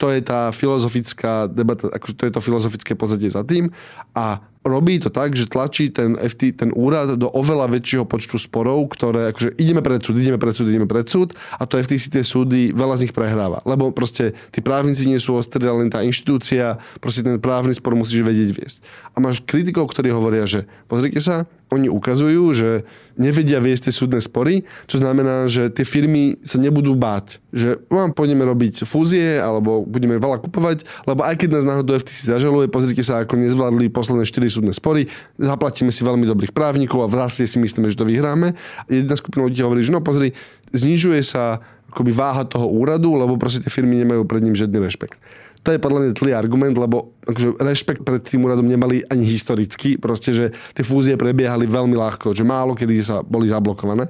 [0.00, 3.68] To je tá filozofická debata, akože to je to filozofické pozadie za tým.
[4.16, 8.92] A robí to tak, že tlačí ten FT, ten úrad do oveľa väčšieho počtu sporov,
[8.92, 12.24] ktoré akože ideme pred súd, ideme pred súd, ideme pred súd a to FTC tie
[12.24, 13.64] súdy, veľa z nich prehráva.
[13.64, 18.20] Lebo proste tí právnici nie sú ostrí, len tá inštitúcia, proste ten právny spor musíš
[18.20, 18.78] vedieť viesť.
[19.16, 22.82] A máš kritikov, ktorí hovoria, že pozrite sa, oni ukazujú, že
[23.14, 28.10] nevedia viesť tie súdne spory, čo znamená, že tie firmy sa nebudú báť, že vám
[28.10, 33.06] pôjdeme robiť fúzie alebo budeme veľa kupovať, lebo aj keď nás náhodou FTC zažaluje, pozrite
[33.06, 35.06] sa, ako nezvládli posledné 4 súdne spory,
[35.38, 38.56] zaplatíme si veľmi dobrých právnikov a v zase si myslíme, že to vyhráme.
[38.90, 40.34] Jedna skupina ľudí hovorí, že no pozri,
[40.74, 45.18] znižuje sa akoby váha toho úradu, lebo proste tie firmy nemajú pred ním žiadny rešpekt.
[45.60, 50.00] To je podľa mňa tlý argument, lebo akože rešpekt pred tým úradom nemali ani historicky,
[50.00, 54.08] proste, že tie fúzie prebiehali veľmi ľahko, že málo kedy sa boli zablokované.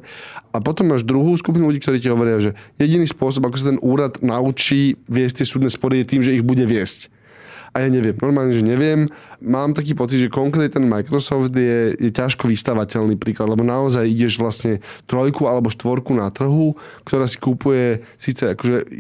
[0.54, 3.82] A potom máš druhú skupinu ľudí, ktorí ti hovoria, že jediný spôsob, ako sa ten
[3.82, 7.10] úrad naučí viesť tie súdne spory, je tým, že ich bude viesť.
[7.70, 9.06] A ja neviem, normálne, že neviem.
[9.38, 14.42] Mám taký pocit, že konkrétne ten Microsoft je, je ťažko vystavateľný príklad, lebo naozaj ideš
[14.42, 16.74] vlastne trojku alebo štvorku na trhu,
[17.06, 18.90] ktorá si kúpuje síce akože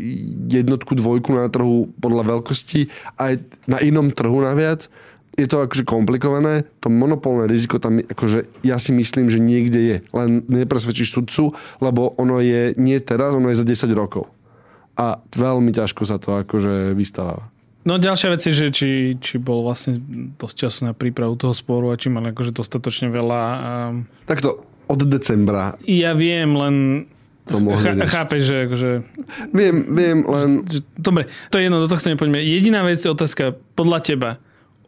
[0.46, 2.86] jednotku, dvojku na trhu podľa veľkosti,
[3.18, 4.86] aj na inom trhu naviac,
[5.38, 9.96] je to akože komplikované, to monopolné riziko tam akože ja si myslím, že niekde je.
[10.10, 14.28] Len nepresvedčíš sudcu, lebo ono je nie teraz, ono je za 10 rokov.
[15.00, 17.48] A veľmi ťažko sa to akože vystáva.
[17.80, 19.96] No ďalšia vec je, že či, či bol vlastne
[20.36, 23.40] dosť času na prípravu toho sporu a či mal akože dostatočne veľa...
[23.88, 24.04] Um...
[24.28, 25.80] Takto od decembra.
[25.88, 26.74] Ja viem, len
[27.48, 28.90] Ch- chápeš, že akože...
[29.50, 30.48] Viem, viem, len...
[30.94, 32.38] Dobre, to je jedno, do tohto nepoďme.
[32.38, 34.30] Jediná vec je otázka, podľa teba,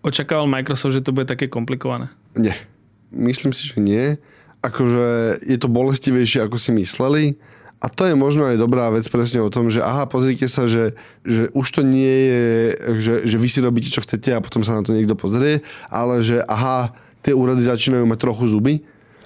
[0.05, 2.12] očakával Microsoft, že to bude také komplikované?
[2.37, 2.55] Nie.
[3.09, 4.20] Myslím si, že nie.
[4.62, 7.24] Akože je to bolestivejšie, ako si mysleli
[7.83, 10.95] a to je možno aj dobrá vec presne o tom, že aha, pozrite sa, že,
[11.27, 12.47] že už to nie je,
[13.03, 16.23] že, že vy si robíte, čo chcete a potom sa na to niekto pozrie, ale
[16.23, 16.95] že aha,
[17.27, 18.75] tie úrady začínajú mať trochu zuby.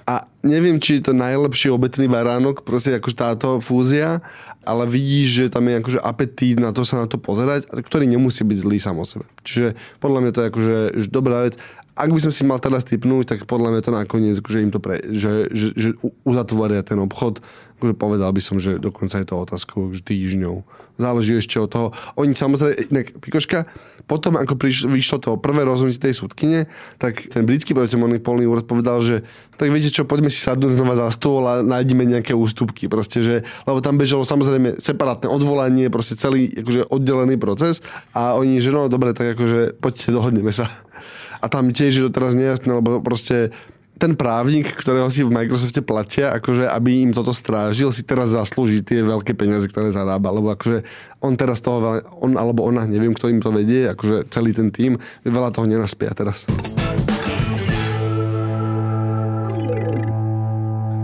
[0.07, 4.23] A neviem, či je to najlepší obetný baránok, proste ako táto fúzia,
[4.65, 8.41] ale vidíš, že tam je akože apetít na to sa na to pozerať, ktorý nemusí
[8.41, 9.29] byť zlý sám o sebe.
[9.45, 11.59] Čiže podľa mňa to je akože že dobrá vec.
[11.97, 14.79] Ak by som si mal teraz typnúť, tak podľa mňa to nakoniec, že im to
[14.79, 15.89] pre, že, že, že
[16.23, 17.41] uzatvoria ten obchod
[17.77, 20.65] akože povedal by som, že dokonca je to otázkou týždňov.
[20.97, 21.87] Záleží ešte od toho.
[22.17, 23.69] Oni samozrejme, inak, Pikoška,
[24.09, 26.65] potom ako prišlo, vyšlo to prvé rozhodnutie tej súdkyne,
[26.97, 29.21] tak ten britský protimonopolný úrad povedal, že
[29.61, 32.89] tak viete čo, poďme si sadnúť znova za stôl a nájdeme nejaké ústupky.
[32.89, 33.35] Proste, že,
[33.69, 37.85] lebo tam bežalo samozrejme separátne odvolanie, proste celý akože oddelený proces
[38.17, 40.65] a oni, že no dobre, tak akože poďte, dohodneme sa.
[41.37, 43.53] A tam tiež je to teraz nejasné, lebo proste
[43.97, 48.85] ten právnik, ktorého si v Microsofte platia, akože aby im toto strážil, si teraz zaslúži
[48.85, 50.29] tie veľké peniaze, ktoré zarába.
[50.29, 50.85] Lebo akože
[51.25, 54.69] on teraz toho, veľa, on alebo ona, neviem, kto im to vedie, akože celý ten
[54.69, 56.45] tým, veľa toho nenaspia teraz.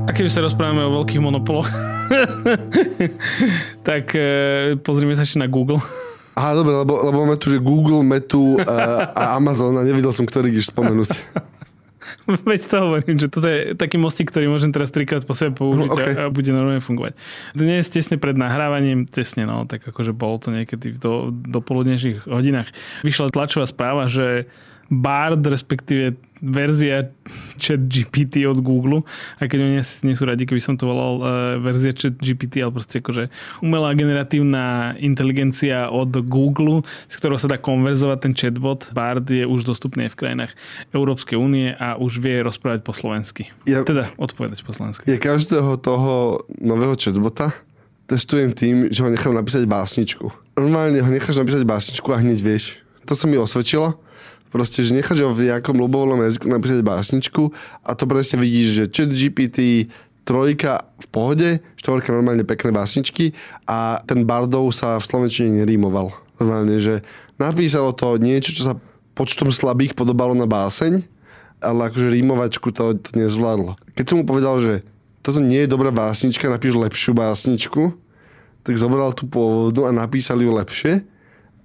[0.05, 1.65] A keď už sa rozprávame o veľkých monopoloch,
[3.87, 5.81] tak e, pozrime sa ešte na Google.
[6.33, 10.25] Aha, dobre, lebo, lebo máme tu, že Google, Metu a, a Amazon a nevidel som,
[10.25, 11.09] ktorý iš spomenúť.
[12.49, 15.89] Veď to hovorím, že toto je taký mostík, ktorý môžem teraz trikrát po sebe použiť
[15.89, 16.13] no, okay.
[16.17, 17.13] a, bude normálne fungovať.
[17.55, 22.27] Dnes tesne pred nahrávaním, tesne no, tak akože bolo to niekedy v do, do poludnejších
[22.27, 22.69] hodinách,
[23.05, 24.47] vyšla tlačová správa, že
[24.91, 27.07] Bard, respektíve verzia
[27.55, 29.07] chat GPT od Google,
[29.39, 31.27] aj keď oni nie sú radi, keby som to volal uh,
[31.63, 33.31] verzia chat GPT, ale proste akože
[33.63, 38.91] umelá generatívna inteligencia od Google, s ktorou sa dá konverzovať ten chatbot.
[38.91, 40.51] Bard je už dostupný v krajinách
[40.91, 43.47] Európskej únie a už vie rozprávať po slovensky.
[43.63, 45.07] Ja, teda odpovedať po slovensky.
[45.07, 47.55] Ja každého toho nového chatbota
[48.11, 50.27] testujem tým, že ho nechám napísať básničku.
[50.59, 52.83] Normálne ho necháš napísať básničku a hneď vieš.
[53.07, 53.95] To sa mi osvedčilo
[54.53, 57.49] Proste, že necháš ho v nejakom ľubovolnom jazyku napísať básničku
[57.81, 59.89] a to presne vidíš, že chat GPT,
[60.23, 61.49] trojka v pohode,
[61.81, 63.33] štvorka normálne pekné básničky
[63.65, 66.13] a ten Bardov sa v slovenčine nerímoval.
[66.37, 67.01] Normálne, že
[67.41, 68.73] napísalo to niečo, čo sa
[69.17, 71.01] počtom slabých podobalo na báseň,
[71.57, 73.73] ale akože rímovačku to, to nezvládlo.
[73.97, 74.73] Keď som mu povedal, že
[75.23, 77.95] toto nie je dobrá básnička, napíš lepšiu básničku,
[78.63, 81.03] tak zobral tú pôvodnú a napísali ju lepšie.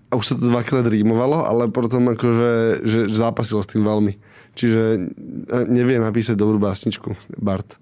[0.08, 4.16] A už sa to dvakrát rímovalo, ale potom akože že zápasil s tým veľmi.
[4.56, 4.98] Čiže e,
[5.68, 7.76] nevie napísať dobrú básničku, Bart.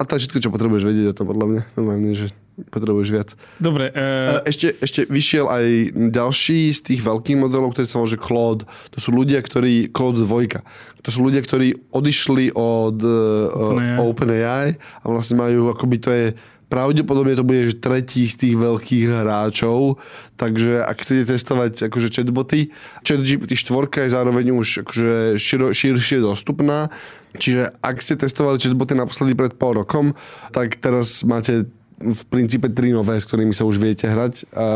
[0.00, 1.62] A to je všetko, čo potrebuješ vedieť o tom, podľa mňa.
[1.76, 2.32] Normálne, že
[2.68, 3.28] potrebuješ viac.
[3.56, 3.92] Dobre.
[3.92, 4.40] Uh...
[4.44, 5.64] Ešte, ešte vyšiel aj
[6.12, 8.64] ďalší z tých veľkých modelov, ktorý sa volá, že Claude.
[8.96, 9.92] To sú ľudia, ktorí...
[9.92, 10.60] Claude 2.
[11.04, 16.26] To sú ľudia, ktorí odišli od OpenAI, OpenAI a vlastne majú, akoby to je
[16.70, 19.98] pravdepodobne to bude tretí z tých veľkých hráčov,
[20.38, 22.70] takže ak chcete testovať akože chatboty,
[23.02, 26.88] ChatGPT 4 je zároveň už akože širo, širšie dostupná,
[27.36, 30.14] čiže ak ste testovali chatboty naposledy pred pol rokom,
[30.54, 31.66] tak teraz máte
[32.00, 34.66] v princípe tri nové, s ktorými sa už viete hrať a,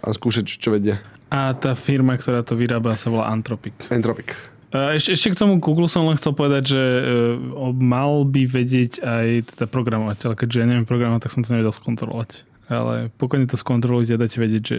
[0.00, 0.96] a, skúšať, čo vedia.
[1.28, 3.76] A tá firma, ktorá to vyrába, sa volá Anthropic.
[3.92, 4.34] Anthropic.
[4.70, 9.26] Ešte, ešte k tomu Google som len chcel povedať, že uh, mal by vedieť aj
[9.54, 10.38] teda programovateľ.
[10.38, 12.46] Keďže ja neviem programovať, tak som to nevedel skontrolovať.
[12.70, 14.76] Ale pokojne to skontrolujte a dáte vedieť, že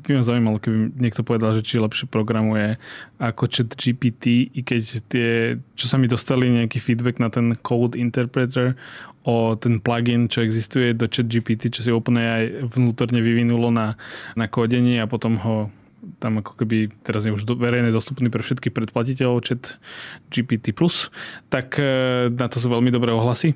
[0.00, 2.80] by ma zaujímalo, keby niekto povedal, že či lepšie programuje
[3.20, 5.30] ako chat GPT, i keď tie,
[5.76, 8.80] čo sa mi dostali nejaký feedback na ten code interpreter
[9.28, 14.00] o ten plugin, čo existuje do chat GPT, čo si úplne aj vnútorne vyvinulo na,
[14.32, 15.68] na kodenie a potom ho
[16.18, 19.78] tam ako keby teraz je už verejne dostupný pre všetkých predplatiteľov chat
[20.30, 20.70] GPT+,
[21.50, 23.54] tak e, na to sú veľmi dobré ohlasy.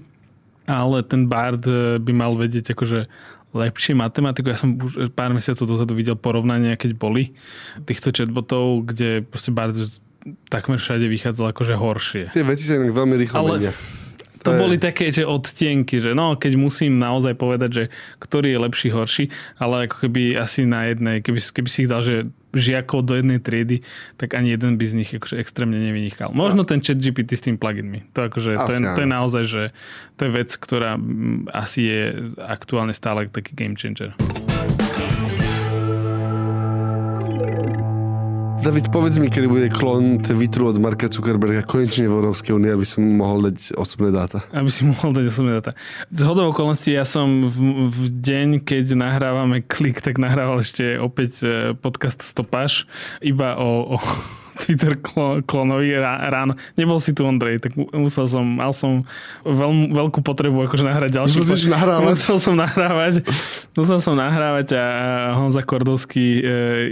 [0.67, 3.07] Ale ten Bard e, by mal vedieť akože
[3.53, 4.51] lepšie matematiku.
[4.51, 7.37] Ja som už pár mesiacov dozadu videl porovnania, keď boli
[7.85, 9.77] týchto chatbotov, kde proste Bard
[10.49, 12.25] takmer všade vychádzal akože horšie.
[12.33, 13.51] Tie veci sa veľmi rýchlo Ale...
[13.59, 13.75] menia
[14.43, 14.59] to je...
[14.59, 17.85] boli také, že odtienky, že no, keď musím naozaj povedať, že
[18.19, 19.25] ktorý je lepší, horší,
[19.57, 23.41] ale ako keby asi na jednej, keby, keby si ich dal, že žiakov do jednej
[23.41, 23.81] triedy,
[24.21, 26.37] tak ani jeden by z nich akože extrémne nevynikal.
[26.37, 28.05] Možno ten chat GPT s tým pluginmi.
[28.13, 29.63] To, akože, to, je, to je naozaj, že
[30.21, 31.01] to je vec, ktorá
[31.49, 32.03] asi je
[32.37, 34.13] aktuálne stále taký game changer.
[38.63, 42.87] David, povedz mi, kedy bude klon Twitteru od Marka Zuckerberga konečne v Európskej únii, aby
[42.87, 44.47] som mohol dať osobné dáta.
[44.55, 45.75] Aby si mohol dať osobné dáta.
[46.15, 51.43] Z hodou okolností ja som v, v deň, keď nahrávame klik, tak nahrával ešte opäť
[51.43, 52.87] e, podcast Stopáž
[53.19, 54.03] iba o, o
[54.63, 54.95] Twitter
[55.43, 56.55] klonovi ráno.
[56.79, 59.03] Nebol si tu Ondrej, tak musel som, mal som
[59.43, 61.43] veľ, veľkú potrebu akože nahrať ďalší.
[61.43, 62.07] Musel si nahrávať?
[62.15, 63.15] Musel som nahrávať.
[63.75, 64.87] Musel som nahrávať a
[65.35, 66.43] Honza Kordovský e,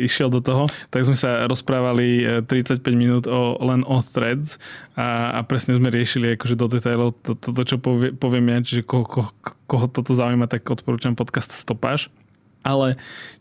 [0.03, 0.67] išiel do toho.
[0.91, 4.59] Tak sme sa rozprávali 35 e, minút o, len o threads
[4.99, 8.59] a, a presne sme riešili akože do detailov toto, to, to, čo povie, poviem ja,
[8.61, 9.31] čiže koho, koho,
[9.71, 12.11] koho toto zaujíma, tak odporúčam podcast Stopáž.
[12.61, 13.01] Ale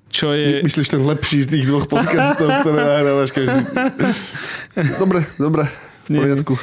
[0.10, 0.66] čo je...
[0.66, 3.62] Myslíš ten lepší z tých dvoch podcastov, ktoré nahrávaš každý...
[4.98, 5.64] Dobre, dobre,
[6.10, 6.54] v poriadku.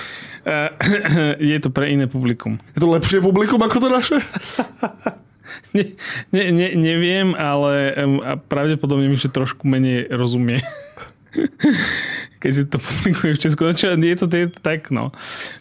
[1.50, 2.58] Je to pre iné publikum.
[2.74, 4.18] Je to lepšie publikum ako to naše?
[5.76, 5.84] ne,
[6.30, 7.94] ne, ne, neviem, ale
[8.46, 10.62] pravdepodobne mi že trošku menej rozumie.
[12.42, 13.60] Keďže to publikuje v Česku.
[13.66, 15.10] No čo, je to, je to tak, no.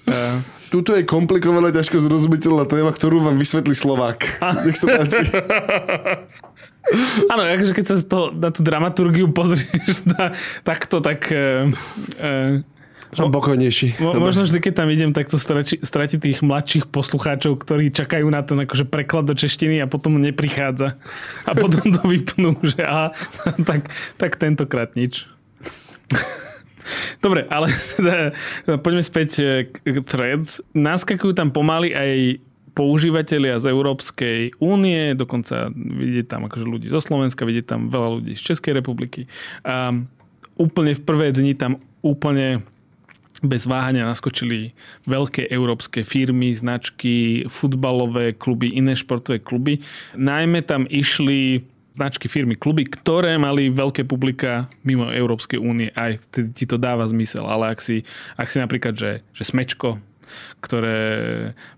[0.05, 4.43] Uh, Tuto je komplikovaná, ťažko zrozumiteľná téma, ktorú vám vysvetlí Slovák.
[4.65, 5.23] Nech sa páči.
[7.33, 11.29] Áno, akože keď sa to, na tú dramaturgiu pozrieš na, takto, tak...
[11.33, 11.69] E,
[12.21, 12.31] e,
[13.15, 14.03] som pokojnejší.
[14.03, 18.27] Mo, možno vždy, keď tam idem, tak to stratí, stratí tých mladších poslucháčov, ktorí čakajú
[18.27, 20.99] na ten akože preklad do češtiny a potom neprichádza.
[21.47, 23.15] A potom to vypnú, že aha,
[23.69, 23.87] tak,
[24.19, 25.31] tak tentokrát nič.
[27.23, 28.35] Dobre, ale teda,
[28.83, 29.29] poďme späť
[29.73, 30.61] k threads.
[30.75, 32.37] Naskakujú tam pomaly aj
[32.75, 38.35] používateľia z Európskej únie, dokonca vidieť tam akože ľudí zo Slovenska, vidieť tam veľa ľudí
[38.35, 39.31] z Českej republiky.
[39.63, 39.95] A
[40.59, 42.61] úplne v prvé dni tam úplne
[43.43, 44.71] bez váhania naskočili
[45.07, 49.79] veľké európske firmy, značky, futbalové kluby, iné športové kluby.
[50.15, 51.63] Najmä tam išli
[51.95, 55.95] značky firmy, kluby, ktoré mali veľké publika mimo Európskej únie.
[55.95, 57.47] Aj ti to dáva zmysel.
[57.47, 58.03] Ale ak si,
[58.35, 59.99] ak si napríklad, že, že Smečko,
[60.61, 60.99] ktoré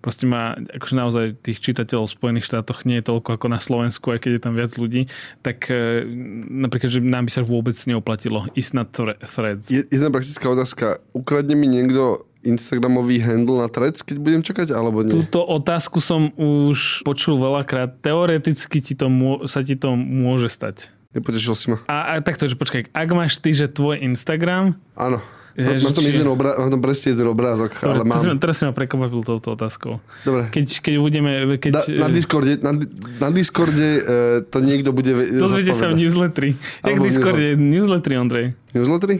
[0.01, 4.13] proste má akože naozaj tých čitateľov v Spojených štátoch nie je toľko ako na Slovensku,
[4.13, 5.09] aj keď je tam viac ľudí,
[5.43, 6.03] tak e,
[6.47, 8.83] napríklad, že nám by sa vôbec neoplatilo ísť na
[9.21, 9.71] threads.
[9.71, 11.03] Je, jedna praktická otázka.
[11.11, 15.11] Ukradne mi niekto Instagramový handle na Threads, keď budem čakať, alebo nie?
[15.11, 17.99] Túto otázku som už počul veľakrát.
[17.99, 20.87] Teoreticky ti to mô, sa ti to môže stať.
[21.11, 21.83] Nepotešil si ma.
[21.91, 24.79] A, a takto, že počkaj, ak máš ty, že tvoj Instagram...
[24.95, 25.19] Áno
[25.57, 25.89] Ježiši.
[25.89, 28.37] Mám tam, jeden obrá- mám tam presne jeden obrázok, Dobre, ale mám...
[28.37, 29.97] Teraz si ma prekvapil touto otázkou.
[30.21, 30.53] Dobre.
[30.53, 31.31] Keď, keď budeme...
[31.57, 31.73] Keď...
[31.73, 32.71] Na, na Discorde, na,
[33.17, 35.17] na Discorde uh, to niekto bude...
[35.33, 36.53] Dozviete sa v newsletteri.
[36.85, 37.57] Jak Discorde?
[37.57, 38.45] Newsletteri, Ondrej.
[38.77, 39.17] Newsletteri?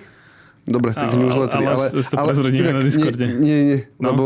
[0.69, 1.65] Dobre, tak newsletteri.
[1.65, 3.25] Ale, ale, ale, ale inak, na Discorde.
[3.25, 4.13] Nie, nie, nie no.
[4.13, 4.23] lebo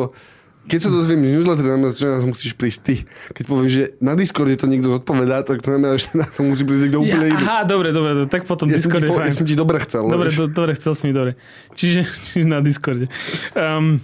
[0.62, 2.96] Keď sa dozviem newsletter, znamená, že na to musíš prísť ty.
[3.34, 6.62] Keď poviem, že na Discorde to niekto odpovedá, tak to znamená, že na to musí
[6.62, 7.42] prísť niekto úplne Ja, iný.
[7.42, 9.78] aha, dobre, dobre, tak potom Ja som, Discord ti, je po, ja som ti dobre
[9.82, 10.06] chcel.
[10.06, 11.34] Dobre, do, dobre, chcel si mi, dobre.
[11.74, 13.10] Čiže, čiže na Discorde.
[13.58, 13.98] Um,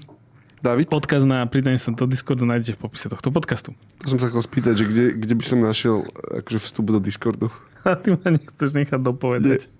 [0.57, 3.77] David, odkaz na pridanie sa do Discordu nájdete v popise tohto podcastu.
[4.01, 6.09] to som sa chcel spýtať, že kde, kde by som našiel
[6.41, 7.53] akože vstup do Discordu.
[7.87, 9.71] A ty ma nechceš nechať dopovedať.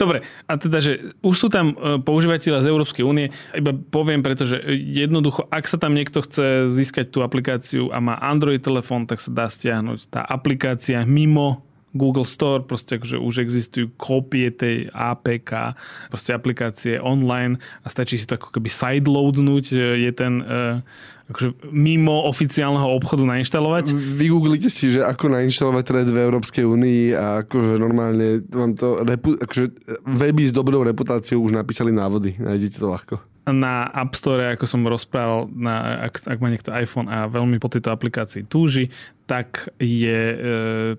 [0.00, 4.58] Dobre, a teda, že už sú tam e, používateľa z Európskej únie, iba poviem, pretože
[4.74, 9.30] jednoducho, ak sa tam niekto chce získať tú aplikáciu a má Android telefón, tak sa
[9.30, 15.74] dá stiahnuť tá aplikácia mimo Google Store, proste akože už existujú kópie tej APK,
[16.06, 20.82] proste aplikácie online a stačí si to ako keby sideloadnúť, e, je ten e,
[21.30, 23.94] akože mimo oficiálneho obchodu nainštalovať.
[23.94, 29.70] Vygooglite si, že ako nainštalovať thread v Európskej únii a akože normálne vám to akože
[30.10, 32.34] weby s dobrou reputáciou už napísali návody.
[32.38, 33.29] Nájdete to ľahko.
[33.48, 37.72] Na App Store, ako som rozprával, na, ak, ak má niekto iPhone a veľmi po
[37.72, 38.92] tejto aplikácii túži,
[39.24, 40.36] tak je e,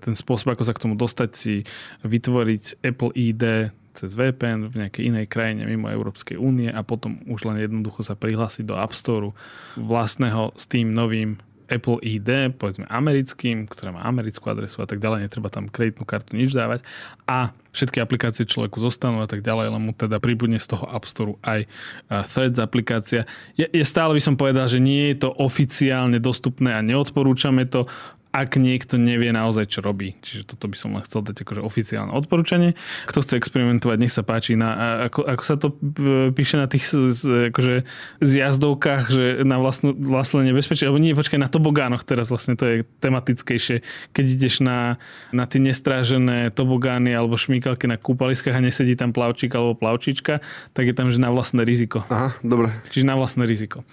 [0.02, 1.62] ten spôsob, ako sa k tomu dostať, si
[2.02, 7.44] vytvoriť Apple ID cez VPN v nejakej inej krajine mimo Európskej únie a potom už
[7.44, 9.36] len jednoducho sa prihlásiť do App Store
[9.76, 11.36] vlastného s tým novým
[11.68, 16.34] Apple ID, povedzme americkým, ktorá má americkú adresu a tak ďalej, netreba tam kreditnú kartu
[16.34, 16.82] nič dávať
[17.26, 21.08] a všetky aplikácie človeku zostanú a tak ďalej, len mu teda pribudne z toho App
[21.08, 23.24] Store aj uh, Threads aplikácia.
[23.56, 27.88] Je, je stále by som povedal, že nie je to oficiálne dostupné a neodporúčame to,
[28.32, 30.16] ak niekto nevie naozaj, čo robí.
[30.24, 32.72] Čiže toto by som len chcel dať akože oficiálne odporúčanie.
[33.04, 34.56] Kto chce experimentovať, nech sa páči.
[34.56, 37.22] Na, ako, ako sa to e, píše na tých z, z,
[37.52, 37.84] akože,
[38.24, 42.76] zjazdovkách, že na vlastnú, vlastné nebezpečie, alebo nie, počkaj, na tobogánoch teraz vlastne to je
[43.04, 43.84] tematickejšie.
[44.16, 44.96] Keď ideš na,
[45.28, 50.40] na tie nestrážené tobogány alebo šmíkalky na kúpaliskách a nesedí tam plavčík alebo plavčička,
[50.72, 52.08] tak je tam, že na vlastné riziko.
[52.08, 52.72] Aha, dobre.
[52.88, 53.84] Čiže na vlastné riziko.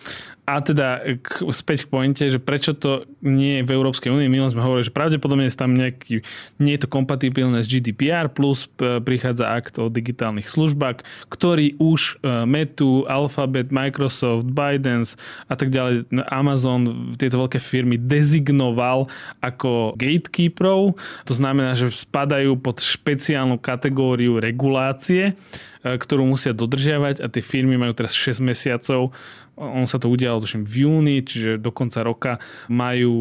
[0.50, 4.34] A teda k, späť k pointe, že prečo to nie je v Európskej únii.
[4.34, 6.26] Len sme hovorili, že pravdepodobne je tam nejaký,
[6.58, 12.18] nie je to kompatibilné s GDPR, plus p- prichádza akt o digitálnych službách, ktorý už
[12.26, 19.06] e, Metu, Alphabet, Microsoft, Bidens a tak ďalej, Amazon, tieto veľké firmy dezignoval
[19.46, 20.98] ako gatekeeperov.
[21.30, 27.78] To znamená, že spadajú pod špeciálnu kategóriu regulácie, e, ktorú musia dodržiavať a tie firmy
[27.78, 29.14] majú teraz 6 mesiacov
[29.60, 32.32] on sa to udialo tuším v júni, čiže do konca roka
[32.72, 33.14] majú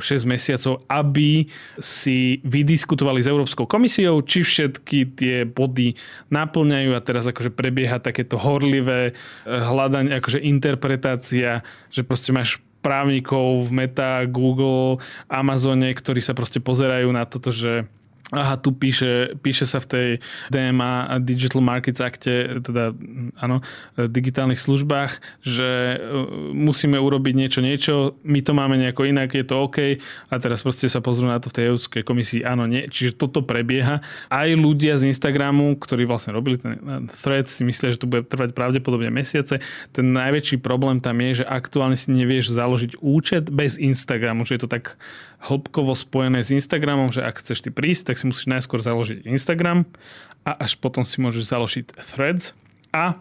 [0.00, 1.44] 6 mesiacov, aby
[1.76, 5.92] si vydiskutovali s Európskou komisiou, či všetky tie body
[6.32, 9.12] naplňajú a teraz akože prebieha takéto horlivé
[9.44, 11.60] hľadanie, akože interpretácia,
[11.92, 17.88] že proste máš právnikov v Meta, Google, Amazone, ktorí sa proste pozerajú na toto, že
[18.34, 20.08] Aha, tu píše, píše sa v tej
[20.50, 22.90] DMA Digital Markets Acte, teda
[23.38, 23.62] áno,
[23.96, 26.02] digitálnych službách, že
[26.50, 27.94] musíme urobiť niečo, niečo,
[28.26, 29.78] my to máme nejako inak, je to OK
[30.30, 32.90] a teraz proste sa pozrú na to v tej Európskej komisii, áno, nie.
[32.90, 34.02] Čiže toto prebieha.
[34.28, 36.76] Aj ľudia z Instagramu, ktorí vlastne robili ten
[37.22, 39.62] thread, si myslia, že to bude trvať pravdepodobne mesiace.
[39.94, 44.62] Ten najväčší problém tam je, že aktuálne si nevieš založiť účet bez Instagramu, že je
[44.66, 44.98] to tak
[45.44, 49.84] hĺbkovo spojené s Instagramom, že ak chceš ty prísť, tak si musíš najskôr založiť Instagram
[50.48, 52.56] a až potom si môžeš založiť Threads
[52.96, 53.20] a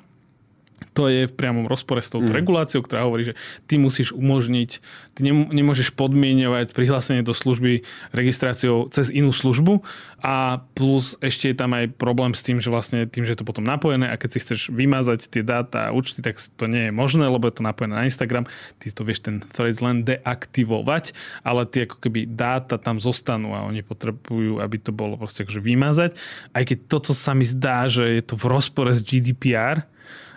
[0.91, 2.37] to je v priamom rozpore s touto mm.
[2.37, 4.69] reguláciou, ktorá hovorí, že ty musíš umožniť,
[5.15, 9.85] ty nemôžeš podmienovať prihlásenie do služby registráciou cez inú službu
[10.23, 13.47] a plus ešte je tam aj problém s tým, že vlastne tým, že je to
[13.47, 16.91] potom napojené a keď si chceš vymazať tie dáta a účty, tak to nie je
[16.95, 18.47] možné, lebo je to napojené na Instagram,
[18.79, 21.11] ty to vieš ten threads len deaktivovať,
[21.43, 25.59] ale tie ako keby dáta tam zostanú a oni potrebujú, aby to bolo proste akože
[25.59, 26.11] vymazať.
[26.55, 29.85] Aj keď toto sa mi zdá, že je to v rozpore s GDPR,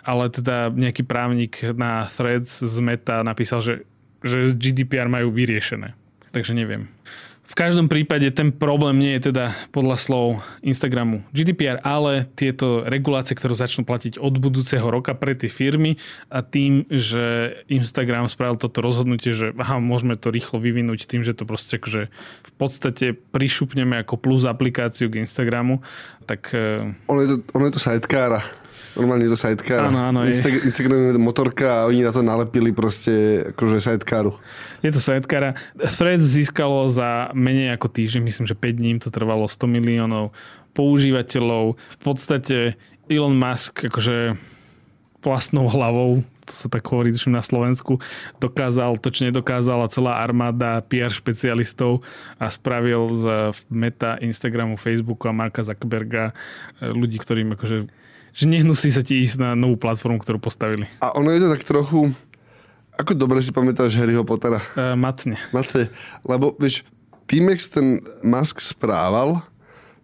[0.07, 3.73] ale teda nejaký právnik na Threads z Meta napísal, že,
[4.23, 5.91] že GDPR majú vyriešené.
[6.31, 6.87] Takže neviem.
[7.47, 13.39] V každom prípade ten problém nie je teda podľa slov Instagramu GDPR, ale tieto regulácie,
[13.39, 15.95] ktoré začnú platiť od budúceho roka pre tie firmy
[16.27, 21.31] a tým, že Instagram spravil toto rozhodnutie, že aha, môžeme to rýchlo vyvinúť tým, že
[21.31, 22.11] to proste že
[22.43, 25.79] v podstate prišupneme ako plus aplikáciu k Instagramu,
[26.27, 26.51] tak...
[27.07, 28.43] Ono je to, ono je to sidecara.
[28.97, 29.93] Normálne je to sidecar.
[29.93, 30.19] Áno, áno.
[30.25, 34.33] Insta- Instagram je motorka a oni na to nalepili proste akože sidecaru.
[34.81, 35.53] Je to sidecara.
[35.77, 40.33] Threads získalo za menej ako týždeň, myslím, že 5 dní to trvalo 100 miliónov
[40.73, 41.77] používateľov.
[41.77, 42.73] V podstate
[43.05, 44.33] Elon Musk akože
[45.21, 47.99] vlastnou hlavou to sa tak hovorí na Slovensku,
[48.39, 52.07] dokázal to, čo nedokázala celá armáda PR špecialistov
[52.39, 56.31] a spravil z Meta, Instagramu, Facebooku a Marka Zuckerberga
[56.79, 57.91] ľudí, ktorým akože
[58.37, 60.85] že nehnusí sa ti ísť na novú platformu, ktorú postavili.
[61.01, 62.13] A ono je to tak trochu,
[62.93, 64.61] ako dobre si pamätáš Harryho Pottera?
[64.77, 65.41] Uh, matne.
[65.49, 65.89] Matne,
[66.21, 66.85] lebo vieš,
[67.25, 67.87] tým, jak sa ten
[68.21, 69.41] Musk správal,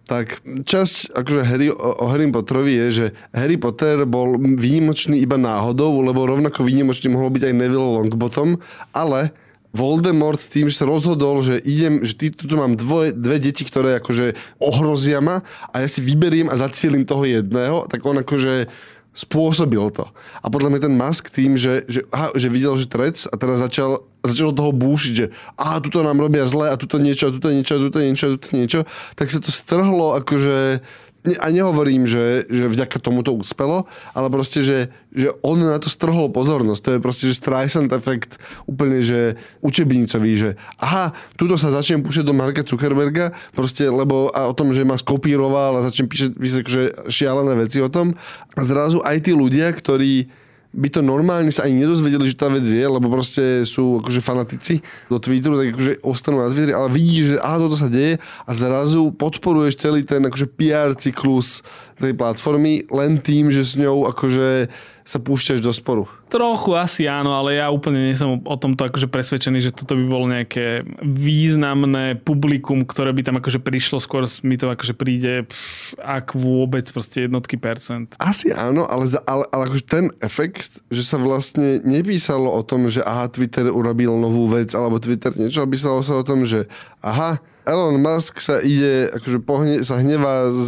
[0.09, 6.03] tak časť akože Harry, o Harry Potterovi je, že Harry Potter bol výnimočný iba náhodou,
[6.03, 8.59] lebo rovnako výnimočný mohol byť aj Neville Longbottom,
[8.91, 9.31] ale
[9.73, 14.37] Voldemort tým, že sa rozhodol, že idem, že tu mám dvoje, dve deti, ktoré akože
[14.61, 15.41] ohrozia ma
[15.73, 18.69] a ja si vyberiem a zacielim toho jedného, tak on akože
[19.13, 20.09] spôsobil to.
[20.41, 23.61] A podľa mňa ten Musk tým, že, že, aha, že videl, že trec a teraz
[23.61, 27.53] začal, začal toho búšiť, že a tuto nám robia zle a tuto niečo, a tuto
[27.53, 28.79] niečo, a tuto niečo, a tuto niečo,
[29.13, 30.81] tak sa to strhlo akože
[31.23, 35.87] a nehovorím, že, že vďaka tomu to uspelo, ale proste, že, že on na to
[35.87, 36.81] strhol pozornosť.
[36.83, 38.35] To je proste, že Streisand efekt
[38.67, 40.49] úplne, že učebnicový, že
[40.83, 44.99] aha, tuto sa začnem púšať do Marka Zuckerberga, proste, lebo a o tom, že ma
[44.99, 48.19] skopíroval a začnem písať, písať že šialené veci o tom.
[48.59, 50.42] A zrazu aj tí ľudia, ktorí
[50.73, 54.81] by to normálne sa ani nedozvedeli, že tá vec je, lebo proste sú akože fanatici
[55.05, 58.51] do Twitteru, tak akože ostanú na Twitteri, ale vidíš, že aha, toto sa deje a
[58.57, 61.61] zrazu podporuješ celý ten akože PR cyklus
[62.01, 64.73] tej platformy len tým, že s ňou akože
[65.03, 66.07] sa púšťaš do sporu.
[66.31, 70.05] Trochu asi áno, ale ja úplne nie som o tomto akože presvedčený, že toto by
[70.07, 75.99] bolo nejaké významné publikum, ktoré by tam akože prišlo, skôr mi to akože príde, pff,
[75.99, 78.15] ak vôbec proste jednotky percent.
[78.17, 82.87] Asi áno, ale, za, ale, ale akože ten efekt, že sa vlastne nepísalo o tom,
[82.87, 86.65] že aha, Twitter urobil novú vec, alebo Twitter niečo, ale písalo sa o tom, že
[87.03, 90.67] aha, Elon Musk sa ide, akože pohne, sa hnevá s,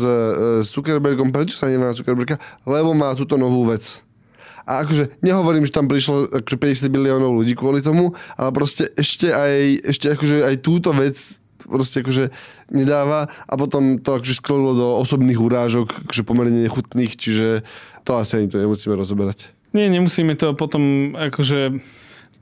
[0.63, 1.27] s Zuckerbergom.
[1.27, 2.39] Prečo sa hnevá na Zuckerberga?
[2.63, 3.99] Lebo má túto novú vec.
[4.65, 9.29] A akože nehovorím, že tam prišlo akože 50 miliónov ľudí kvôli tomu, ale proste ešte
[9.29, 11.17] aj, ešte akože aj túto vec
[11.65, 12.29] proste akože
[12.69, 17.65] nedáva a potom to akože sklilo do osobných urážok, akože pomerne nechutných, čiže
[18.05, 19.49] to asi ani to nemusíme rozoberať.
[19.73, 21.81] Nie, nemusíme to potom akože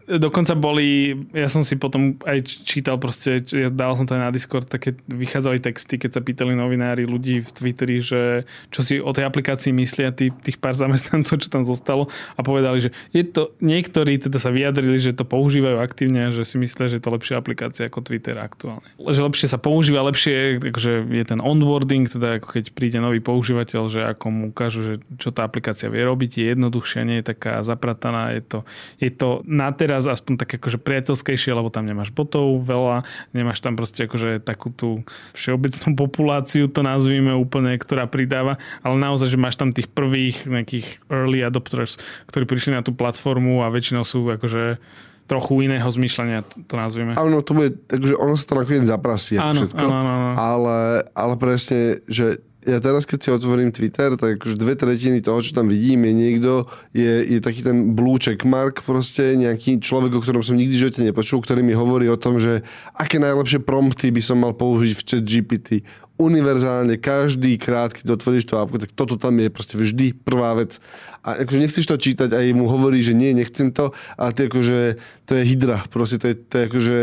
[0.04, 4.36] Dokonca boli, ja som si potom aj čítal proste, ja dal som to aj na
[4.36, 9.12] Discord, také vychádzali texty, keď sa pýtali novinári ľudí v Twitteri, že čo si o
[9.16, 13.56] tej aplikácii myslia tí, tých pár zamestnancov, čo tam zostalo a povedali, že je to,
[13.64, 17.14] niektorí teda sa vyjadrili, že to používajú aktívne a že si myslia, že je to
[17.14, 18.88] lepšia aplikácia ako Twitter aktuálne.
[18.98, 23.82] Že lepšie sa používa, lepšie akože je ten onboarding, teda ako keď príde nový používateľ,
[23.88, 27.62] že ako mu ukážu, že čo tá aplikácia vie robiť, je jednoduchšia, nie je taká
[27.62, 28.60] zaprataná, je to,
[28.98, 33.62] je to na teraz teraz aspoň tak akože priateľskejšie, lebo tam nemáš botov veľa, nemáš
[33.62, 35.06] tam proste akože takú tú
[35.38, 40.98] všeobecnú populáciu, to nazvíme úplne, ktorá pridáva, ale naozaj, že máš tam tých prvých nejakých
[41.14, 44.82] early adopters, ktorí prišli na tú platformu a väčšinou sú akože
[45.30, 47.14] trochu iného zmýšľania, to nazvime.
[47.16, 49.78] Áno, to bude, takže ono sa to nakoniec zaprasie áno, všetko.
[49.78, 50.32] Áno, áno, áno.
[50.36, 50.78] Ale,
[51.14, 55.52] ale presne, že ja teraz, keď si otvorím Twitter, tak už dve tretiny toho, čo
[55.52, 56.52] tam vidím, je niekto,
[56.96, 61.44] je, je taký ten blue checkmark proste, nejaký človek, o ktorom som nikdy živote nepočul,
[61.44, 62.64] ktorý mi hovorí o tom, že
[62.96, 65.70] aké najlepšie prompty by som mal použiť v chat GPT.
[66.14, 70.78] Univerzálne, každý krát, keď otvoríš tú apku, tak toto tam je proste vždy prvá vec.
[71.26, 75.02] A akože nechceš to čítať a mu hovorí, že nie, nechcem to, a ty akože,
[75.26, 76.98] to je hydra, proste to je, to je akože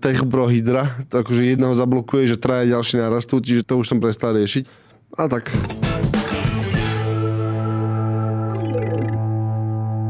[0.00, 4.00] tech bro hydra, to akože jedného zablokuje, že traja ďalší narastú, čiže to už som
[4.00, 4.83] prestal riešiť.
[5.14, 5.46] A tak.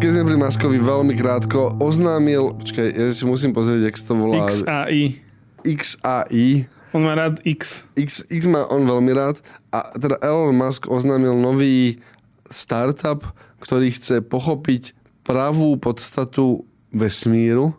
[0.01, 4.49] Keď sme pri Maskovi veľmi krátko oznámil, počkaj, ja si musím pozrieť, jak to volá.
[4.49, 5.21] XAI.
[5.61, 6.49] XAI.
[6.97, 7.85] On má rád X.
[8.01, 8.25] X.
[8.33, 9.45] X má on veľmi rád.
[9.69, 12.01] A teda Elon Musk oznámil nový
[12.49, 13.29] startup,
[13.61, 16.65] ktorý chce pochopiť pravú podstatu
[16.97, 17.77] vesmíru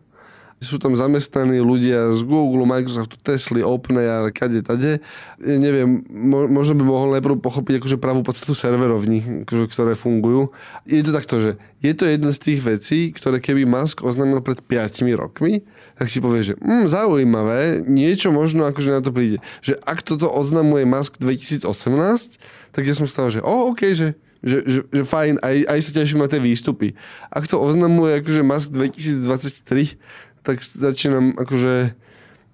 [0.64, 5.04] sú tam zamestnaní ľudia z Google, Microsoftu, Tesla, OpenAI, kade, tade.
[5.38, 10.56] Neviem, mo- možno by mohol najprv pochopiť akože pravú podstatu serverovní, akože, ktoré fungujú.
[10.88, 11.52] Je to takto, že
[11.84, 15.62] je to jedna z tých vecí, ktoré keby Musk oznámil pred 5 rokmi,
[16.00, 19.44] tak si povie, že mm, zaujímavé, niečo možno akože na to príde.
[19.62, 21.68] Že ak toto oznamuje Musk 2018,
[22.72, 25.92] tak ja som stával, že o, OK, že že, že, že fajn, aj, aj sa
[25.98, 26.94] teším na tie výstupy.
[27.34, 29.98] Ak to oznamuje akože Musk 2023,
[30.46, 32.06] tak začínam akože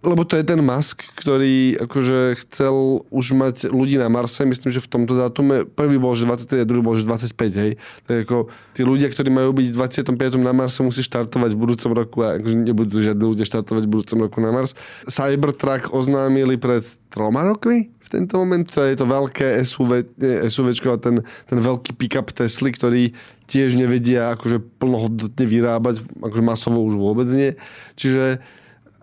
[0.02, 4.82] lebo to je ten Musk, ktorý akože chcel už mať ľudí na Marse, myslím, že
[4.82, 7.78] v tomto dátume prvý bol, že 23 a druhý bol, že 25, hej.
[8.10, 10.42] Tak ako tí ľudia, ktorí majú byť 25.
[10.42, 14.18] na Marse, musí štartovať v budúcom roku a akože nebudú žiadni ľudia štartovať v budúcom
[14.26, 14.74] roku na Mars.
[15.06, 16.82] Cybertruck oznámili pred
[17.14, 18.66] troma rokmi, v tento moment.
[18.74, 20.18] To je to veľké SUV,
[20.50, 23.14] SUVčko a ten, ten veľký pick-up Tesly, ktorý
[23.52, 27.52] tiež nevedia akože plnohodnotne vyrábať, akože masovo už vôbec nie.
[27.99, 28.39] Čiže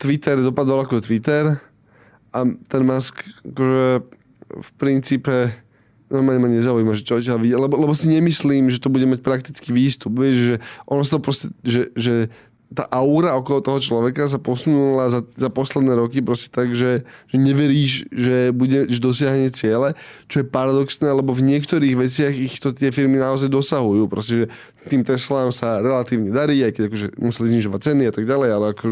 [0.00, 1.60] Twitter dopadol ako Twitter
[2.32, 4.08] a ten Musk akože
[4.48, 5.52] v princípe
[6.08, 9.20] normálne ma nezaujíma, že čo ťa vidia, lebo, lebo si nemyslím, že to bude mať
[9.20, 10.16] praktický výstup.
[10.16, 10.56] Vieš, že
[10.88, 12.32] ono sa to proste, že, že
[12.68, 17.00] tá aura okolo toho človeka sa posunula za, za posledné roky proste tak, že,
[17.32, 19.96] že neveríš, že bude že dosiahne ciele,
[20.28, 24.04] čo je paradoxné, lebo v niektorých veciach ich to tie firmy naozaj dosahujú.
[24.12, 24.46] Proste, že
[24.92, 28.66] tým Teslám sa relatívne darí, aj keď akože museli znižovať ceny a tak ďalej, ale
[28.76, 28.84] ako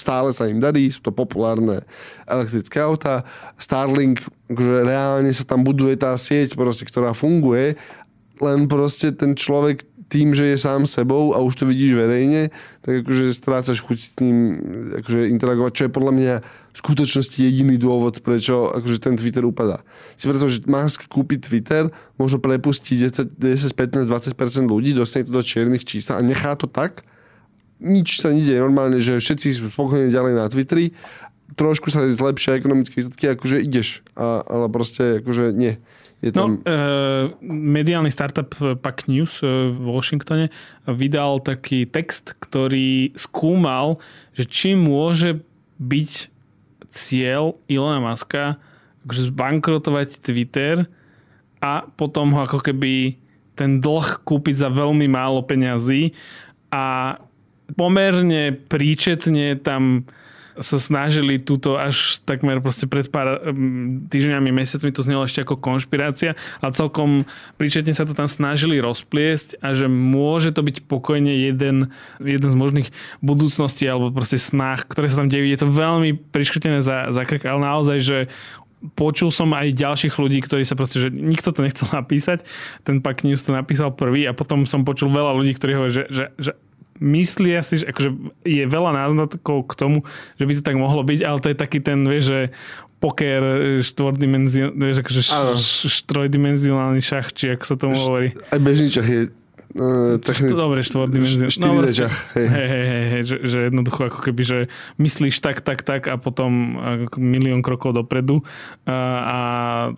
[0.00, 1.84] stále sa im darí, sú to populárne
[2.24, 3.28] elektrické autá.
[3.60, 7.76] Starlink, akože reálne sa tam buduje tá sieť, proste, ktorá funguje,
[8.40, 12.48] len proste ten človek tým, že je sám sebou a už to vidíš verejne,
[12.80, 14.36] tak akože strácaš chuť s ním
[15.04, 16.34] akože interagovať, čo je podľa mňa
[16.72, 19.84] v skutočnosti jediný dôvod, prečo akože ten Twitter upadá.
[20.16, 25.32] Si predstav, že Musk kúpi Twitter, možno prepustí 10, 10 15, 20% ľudí, dostane to
[25.36, 27.04] do čiernych čísla a nechá to tak,
[27.78, 30.96] nič sa nedie normálne, že všetci sú spokojní ďalej na Twitteri,
[31.54, 35.78] trošku sa zlepšia ekonomické výsledky, akože ideš, a, ale proste akože nie.
[36.18, 36.58] Je tam...
[36.58, 38.50] No, uh, mediálny startup
[38.82, 40.50] Pack News uh, v Washingtone
[40.90, 44.02] vydal taký text, ktorý skúmal,
[44.34, 45.38] že či môže
[45.78, 46.10] byť
[46.90, 48.58] cieľ Ilona Maska
[49.06, 50.84] akože zbankrotovať Twitter
[51.62, 53.16] a potom ho ako keby
[53.54, 56.14] ten dlh kúpiť za veľmi málo peňazí
[56.70, 57.16] a
[57.74, 60.08] pomerne príčetne tam
[60.58, 63.54] sa snažili túto až takmer proste pred pár
[64.10, 67.24] týždňami, mesiacmi to znelo ešte ako konšpirácia a celkom
[67.56, 72.56] príčetne sa to tam snažili rozpliesť a že môže to byť pokojne jeden, jeden z
[72.56, 72.88] možných
[73.22, 75.46] budúcností alebo proste snách, ktoré sa tam dejú.
[75.46, 78.18] Je to veľmi priškrtené za, za krk, ale naozaj, že
[78.94, 82.46] počul som aj ďalších ľudí, ktorí sa proste, že nikto to nechcel napísať.
[82.86, 86.04] Ten Pak News to napísal prvý a potom som počul veľa ľudí, ktorí hovorí, že,
[86.10, 86.52] že, že
[87.00, 88.10] myslia si, že akože
[88.44, 89.98] je veľa náznakov k tomu,
[90.36, 92.40] že by to tak mohlo byť, ale to je taký ten, vieš, že
[92.98, 93.42] poker
[93.82, 95.22] štvordimenzionálny, vieš, akože
[95.86, 98.34] štrojdimenzionálny šach, či ako sa tomu hovorí.
[98.50, 99.30] Aj bežný šach je
[99.76, 100.56] Uh, technic...
[100.56, 101.60] To dobre, štvordimenzionálny.
[101.60, 102.46] No, vlastne, hej.
[102.48, 104.58] Hej, hej, hej, hej že, že jednoducho ako keby, že
[104.96, 106.80] myslíš tak, tak, tak a potom
[107.20, 108.40] milión krokov dopredu
[108.88, 109.38] a, a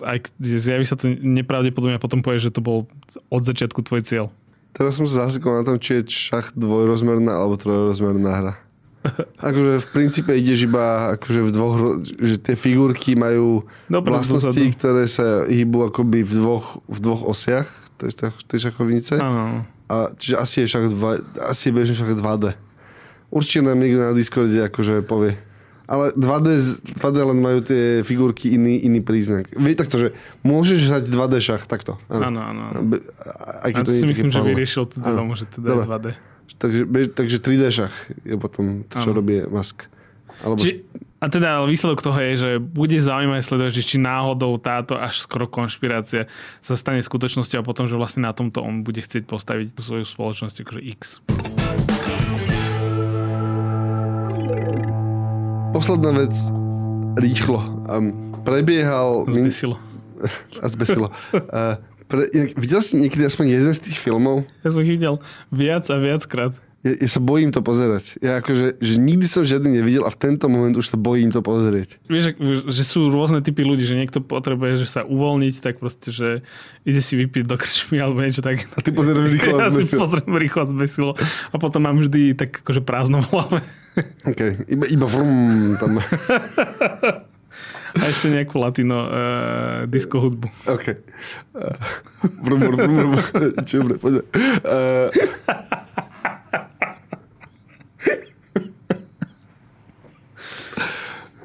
[0.02, 2.90] aj zjaví sa to nepravdepodobne a potom povieš, že to bol
[3.30, 4.26] od začiatku tvoj cieľ.
[4.70, 8.54] Teraz som sa zasekol na tom, či je šach dvojrozmerná alebo trojrozmerná hra.
[9.48, 14.76] Akože v princípe ideš iba akože v dvoch, že tie figurky majú Dobre, vlastnosti, dozadu.
[14.76, 17.64] ktoré sa hýbu akoby v dvoch, v dvoch osiach
[17.96, 19.16] tej, šachovnice.
[19.16, 19.64] Ano.
[19.88, 21.16] A, čiže asi je, šach dva,
[21.48, 22.54] asi je bežný šach 2D.
[23.32, 25.34] Určite nám niekto na Discorde akože povie.
[25.90, 26.48] Ale 2D,
[27.02, 29.50] 2D len majú tie figurky iný, iný príznak.
[29.50, 30.08] Vie takto, že
[30.46, 31.98] môžeš hrať 2D šach, takto.
[32.06, 32.62] Áno, áno.
[33.58, 36.06] Aj keď to, to si myslím, že vyriešil to tomu, že teda je 2D.
[36.62, 39.18] Takže, takže 3D šach je potom to, čo ano.
[39.18, 39.90] robí Musk.
[40.46, 40.62] Alebo...
[40.62, 40.86] Či,
[41.20, 45.50] a teda výsledok toho je, že bude zaujímavé sledovať, že či náhodou táto až skoro
[45.50, 46.30] konšpirácia
[46.64, 50.06] sa stane skutočnosťou a potom, že vlastne na tomto on bude chcieť postaviť tú svoju
[50.08, 51.00] spoločnosť akože X.
[55.70, 56.34] Posledná vec,
[57.14, 57.62] rýchlo.
[57.86, 59.22] Um, prebiehal...
[59.30, 59.78] Zbesilo.
[60.62, 61.14] A zbesilo.
[61.30, 61.78] Uh,
[62.10, 62.26] pre,
[62.58, 64.42] videl si niekedy aspoň jeden z tých filmov?
[64.66, 65.22] Ja som ich videl
[65.54, 66.58] viac a viackrát.
[66.80, 68.16] Ja, ja sa bojím to pozerať.
[68.24, 71.44] Ja akože, že nikdy som žiadny nevidel a v tento moment už sa bojím to
[71.44, 72.00] pozrieť.
[72.08, 72.40] Vieš,
[72.72, 76.28] že sú rôzne typy ľudí, že niekto potrebuje že sa uvoľniť, tak proste, že
[76.88, 78.64] ide si vypiť do krčmy alebo niečo tak.
[78.72, 79.68] A ty pozrieš rýchlo a.
[79.68, 81.12] Ja si pozriem rýchlo a zbesilo.
[81.52, 83.60] A potom mám vždy tak akože prázdno v hlave.
[84.32, 84.40] OK,
[84.72, 86.00] iba, iba vrum tam.
[87.90, 90.46] A ešte nejakú latino uh, disco hudbu.
[90.70, 90.86] OK.
[91.52, 91.76] Uh,
[92.40, 93.14] vrum, vrum, vrum, vrum.
[93.66, 94.22] Dobre, poďme.
[94.62, 95.10] Uh,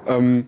[0.06, 0.46] Um,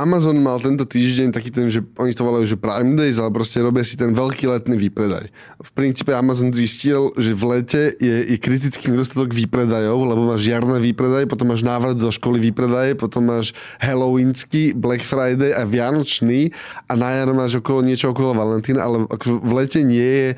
[0.00, 3.60] Amazon mal tento týždeň taký ten, že oni to volajú, že Prime Days, ale proste
[3.60, 5.28] robia si ten veľký letný výpredaj.
[5.60, 10.80] V princípe Amazon zistil, že v lete je, je kritický nedostatok výpredajov, lebo máš jarné
[10.80, 16.54] výpredaj, potom máš návrat do školy výpredaje, potom máš Halloweenský, Black Friday a Vianočný
[16.88, 20.28] a na jar máš okolo niečo okolo Valentína, ale v lete nie je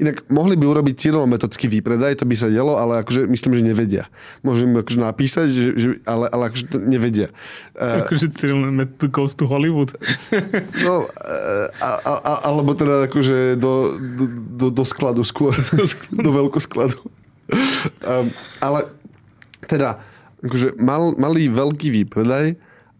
[0.00, 4.04] inak mohli by urobiť cyrilometodický výpredaj, to by sa dialo, ale akože myslím, že nevedia.
[4.40, 7.28] Môžem akože napísať, že, že, ale, ale akože to nevedia.
[7.78, 8.66] Akože Cyril
[9.14, 9.94] goes to Hollywood.
[10.86, 11.06] no,
[11.78, 14.24] a, a, a, alebo teda akože do, do,
[14.58, 15.54] do, do skladu skôr.
[16.24, 16.98] do veľkoskladu.
[18.02, 18.28] Um,
[18.60, 18.92] ale
[19.64, 20.02] teda,
[20.42, 22.58] akože mal, malý veľký výpredaj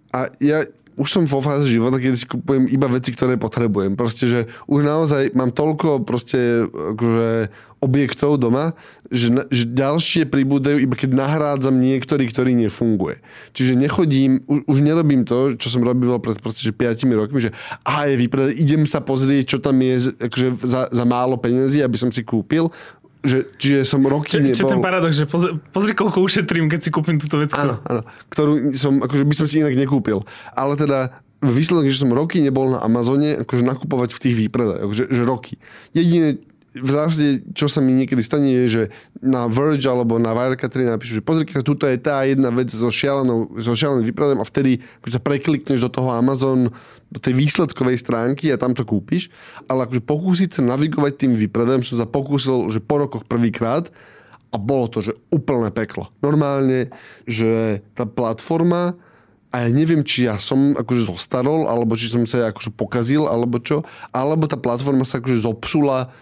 [0.09, 0.65] a ja
[0.99, 3.95] už som vo fáze života, kedy si kupujem iba veci, ktoré potrebujem.
[3.95, 8.75] Proste, že už naozaj mám toľko proste akože objektov doma,
[9.09, 13.23] že, že ďalšie pribúdajú iba keď nahrádzam niektorý, ktorý nefunguje.
[13.55, 17.55] Čiže nechodím, už, už nerobím to, čo som robil pred proste, že 5 rokmi, že
[17.87, 21.95] aha, je vypredaj, idem sa pozrieť, čo tam je akože za, za málo peniazy, aby
[21.95, 22.69] som si kúpil
[23.19, 24.59] že, čiže som roky Čo, nebol...
[24.59, 27.51] čo ten paradox, že pozri, pozri, koľko ušetrím, keď si kúpim túto vec.
[27.51, 28.07] Áno, áno.
[28.31, 30.23] Ktorú som, akože by som si inak nekúpil.
[30.55, 34.93] Ale teda výsledok je, že som roky nebol na Amazone akože nakupovať v tých výpredajoch,
[34.95, 35.59] že, že roky.
[35.95, 36.39] Jediné,
[36.79, 38.83] v zásade, čo sa mi niekedy stane, je, že
[39.19, 43.51] na Verge alebo na Wirecutter napíšu, že pozri, tuto je tá jedna vec so, šialenou,
[43.59, 46.71] so šialeným výpredajom a vtedy akože sa preklikneš do toho Amazon,
[47.09, 49.33] do tej výsledkovej stránky a tam to kúpiš.
[49.67, 53.89] Ale akože pokúsiť sa navigovať tým výpredajom som sa pokúsil, že po rokoch prvýkrát
[54.49, 56.09] a bolo to, že úplné peklo.
[56.25, 56.89] Normálne,
[57.29, 58.97] že tá platforma
[59.49, 63.57] a ja neviem, či ja som akože zostarol, alebo či som sa akože pokazil, alebo
[63.57, 63.81] čo,
[64.13, 66.13] alebo tá platforma sa akože zopsula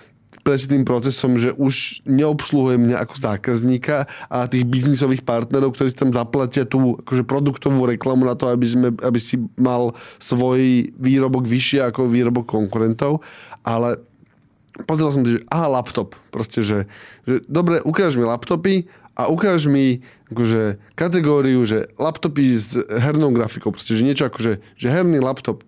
[0.42, 5.98] presne tým procesom, že už neobsluhuje mňa ako zákazníka a tých biznisových partnerov, ktorí si
[5.98, 11.46] tam zaplatia tú akože produktovú reklamu na to, aby, sme, aby si mal svoj výrobok
[11.46, 13.22] vyššie ako výrobok konkurentov.
[13.62, 14.00] Ale
[14.84, 16.18] pozeral som, že aha, laptop.
[16.34, 16.90] Proste, že,
[17.24, 23.72] že dobre, ukáž mi laptopy a ukáž mi akože, kategóriu, že laptopy s hernou grafikou.
[23.72, 25.64] Proste, že niečo akože, že herný laptop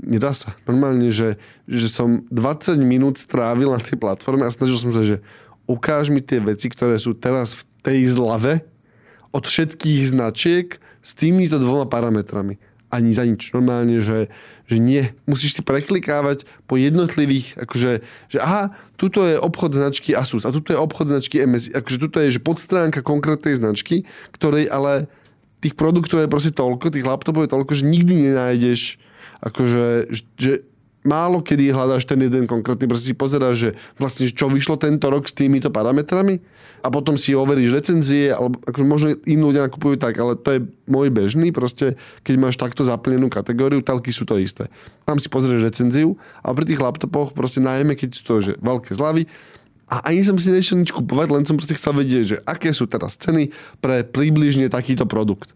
[0.00, 0.56] nedá sa.
[0.64, 1.36] Normálne, že,
[1.68, 5.20] že som 20 minút strávil na tej platforme a snažil som sa, že
[5.68, 8.64] ukáž mi tie veci, ktoré sú teraz v tej zlave
[9.30, 12.58] od všetkých značiek s týmito dvoma parametrami.
[12.90, 13.54] Ani za nič.
[13.54, 14.26] Normálne, že,
[14.66, 15.14] že nie.
[15.22, 20.74] Musíš si preklikávať po jednotlivých, akože, že aha, tuto je obchod značky Asus a tuto
[20.74, 21.70] je obchod značky MS.
[21.70, 24.02] Akože tuto je že podstránka konkrétnej značky,
[24.34, 25.06] ktorej ale
[25.62, 28.98] tých produktov je proste toľko, tých laptopov je toľko, že nikdy nenájdeš
[29.40, 30.52] akože, že
[31.00, 35.24] málo kedy hľadáš ten jeden konkrétny, proste si pozeráš, že vlastne čo vyšlo tento rok
[35.24, 36.44] s týmito parametrami
[36.84, 40.60] a potom si overíš recenzie, alebo akože možno iní ľudia nakupujú tak, ale to je
[40.88, 44.68] môj bežný, proste keď máš takto zaplnenú kategóriu, telky sú to isté.
[45.08, 48.92] Tam si pozrieš recenziu a pri tých laptopoch proste najmä, keď sú to že veľké
[48.92, 49.24] zľavy,
[49.90, 52.86] a ani som si nešiel nič kupovať, len som proste chcel vedieť, že aké sú
[52.86, 53.50] teraz ceny
[53.82, 55.50] pre približne takýto produkt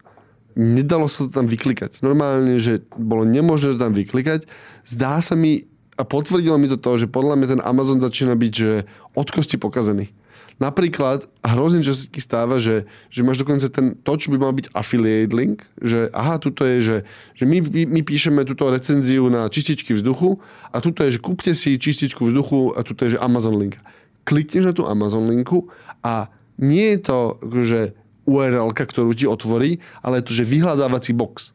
[0.55, 1.99] nedalo sa to tam vyklikať.
[1.99, 4.47] Normálne, že bolo nemožné to tam vyklikať.
[4.87, 5.67] Zdá sa mi,
[5.99, 9.59] a potvrdilo mi to to, že podľa mňa ten Amazon začína byť, že od kosti
[9.59, 10.11] pokazený.
[10.55, 14.71] Napríklad, hrozne čo sa stáva, že, že máš dokonca ten, to, čo by mal byť
[14.71, 16.97] affiliate link, že aha, tuto je, že,
[17.35, 17.59] že my,
[17.91, 20.39] my píšeme túto recenziu na čističky vzduchu
[20.71, 23.75] a tuto je, že kúpte si čističku vzduchu a tuto je, že Amazon link.
[24.23, 25.67] Klikneš na tú Amazon linku
[25.99, 27.19] a nie je to,
[27.67, 27.79] že
[28.25, 31.53] url ktorú ti otvorí, ale to, že vyhľadávací box.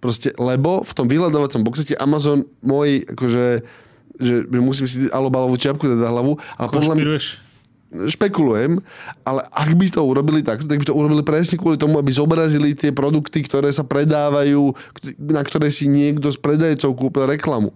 [0.00, 3.44] Proste, lebo v tom vyhľadávacom boxe ti Amazon môj, akože,
[4.16, 6.40] že, že musím si alobalovú čiapku dať na hlavu.
[6.56, 7.04] A podľa mňa,
[7.90, 8.78] špekulujem,
[9.26, 12.78] ale ak by to urobili tak, tak by to urobili presne kvôli tomu, aby zobrazili
[12.78, 14.72] tie produkty, ktoré sa predávajú,
[15.18, 17.74] na ktoré si niekto z predajcov kúpil reklamu.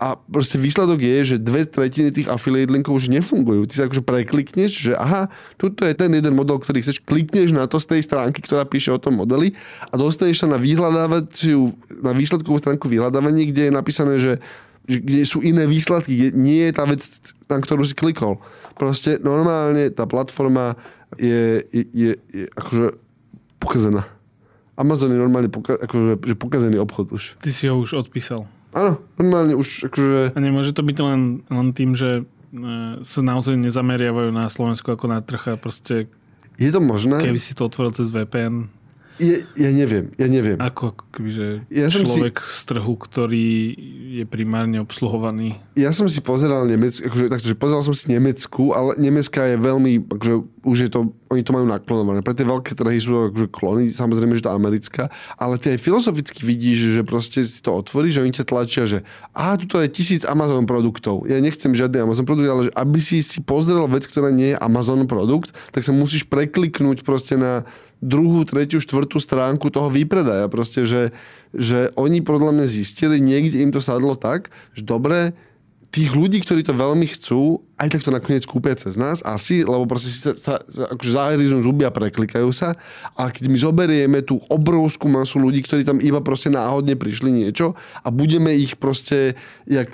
[0.00, 3.68] A proste výsledok je, že dve tretiny tých affiliate linkov už nefungujú.
[3.68, 5.28] Ty sa akože preklikneš, že aha,
[5.60, 8.96] tuto je ten jeden model, ktorý chceš, klikneš na to z tej stránky, ktorá píše
[8.96, 9.52] o tom modeli
[9.92, 14.40] a dostaneš sa na vyhľadávaciu, na výsledkovú stránku vyhľadávania, kde je napísané, že,
[14.88, 17.04] že kde sú iné výsledky, kde nie je tá vec,
[17.52, 18.40] na ktorú si klikol.
[18.80, 20.80] Proste normálne tá platforma
[21.20, 22.96] je, je, je, je akože
[23.60, 24.08] pokazená.
[24.80, 27.36] Amazon je normálne poka- akože, že pokazený obchod už.
[27.36, 28.48] Ty si ho už odpísal.
[28.70, 30.34] Áno, normálne už akože...
[30.34, 32.22] A nemôže to byť len, len tým, že e,
[33.02, 36.06] sa naozaj nezameriavajú na Slovensku ako na trh a proste...
[36.60, 37.18] Je to možné?
[37.18, 38.70] Keby si to otvoril cez VPN,
[39.20, 40.56] je, ja neviem, ja neviem.
[40.56, 42.56] Ako kebyže ja človek si...
[42.56, 43.48] z trhu, ktorý
[44.20, 45.60] je primárne obsluhovaný.
[45.76, 49.56] Ja som si pozeral Nemecku, akože, takto, že pozeral som si Nemecku, ale Nemecka je
[49.60, 52.24] veľmi, akože, už je to, oni to majú naklonované.
[52.24, 56.40] Pre tie veľké trhy sú akože klony, samozrejme, že to americká, ale ty aj filozoficky
[56.40, 58.98] vidíš, že proste si to otvoríš, že oni ťa tlačia, že
[59.36, 61.28] a tuto je tisíc Amazon produktov.
[61.28, 64.60] Ja nechcem žiadny Amazon produkt, ale že aby si si pozrel vec, ktorá nie je
[64.60, 67.68] Amazon produkt, tak sa musíš prekliknúť proste na
[68.00, 70.48] druhú, tretiu, štvrtú stránku toho výpredaja.
[70.48, 71.12] Proste, že,
[71.52, 75.36] že oni podľa mňa zistili, niekde im to sadlo tak, že dobre,
[75.90, 79.90] tých ľudí, ktorí to veľmi chcú, aj tak to nakoniec kúpia cez nás, asi, lebo
[79.90, 82.78] proste si sa, sa, sa akože zahryzú zuby a preklikajú sa.
[83.18, 87.74] Ale keď my zoberieme tú obrovskú masu ľudí, ktorí tam iba proste náhodne prišli niečo
[88.06, 89.34] a budeme ich proste,
[89.66, 89.90] jak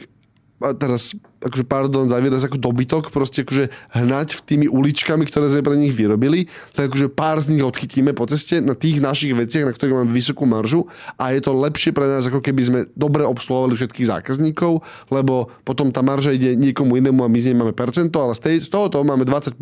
[0.57, 5.53] a teraz akože pardon za výraz ako dobytok, proste akože hnať v tými uličkami, ktoré
[5.53, 9.37] sme pre nich vyrobili, tak akože pár z nich odchytíme po ceste na tých našich
[9.37, 10.89] veciach, na ktorých máme vysokú maržu
[11.21, 14.81] a je to lepšie pre nás, ako keby sme dobre obsluhovali všetkých zákazníkov,
[15.13, 18.41] lebo potom tá marža ide niekomu inému a my z nej máme percento, ale z,
[18.41, 19.57] tej, z toho toho máme 20%,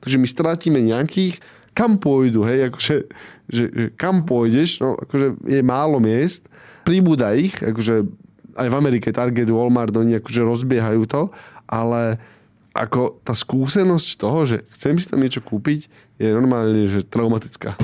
[0.00, 1.44] takže my stratíme nejakých,
[1.76, 2.96] kam pôjdu, hej, akože,
[3.48, 6.48] že, že kam pôjdeš, no akože je málo miest,
[6.84, 8.08] pribúda ich, akože
[8.56, 11.32] aj v Amerike Target, Walmart, oni akože rozbiehajú to,
[11.68, 12.20] ale
[12.72, 17.76] ako tá skúsenosť toho, že chcem si tam niečo kúpiť, je normálne, že traumatická.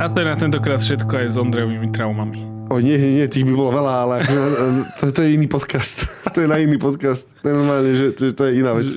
[0.00, 2.40] A to je na tentokrát všetko aj s Ondrejovými traumami.
[2.72, 4.16] O nie, nie, nie, tých by bolo veľa, ale
[4.96, 6.08] to, to je iný podcast.
[6.34, 7.28] to je na iný podcast.
[7.42, 8.88] To je normálne, že, že to je iná vec.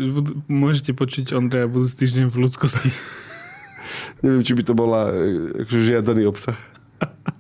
[0.48, 2.94] Môžete počuť Ondreja budúci týždeň v ľudskosti.
[4.24, 6.56] Neviem, či by to bola e, akože žiadaný obsah.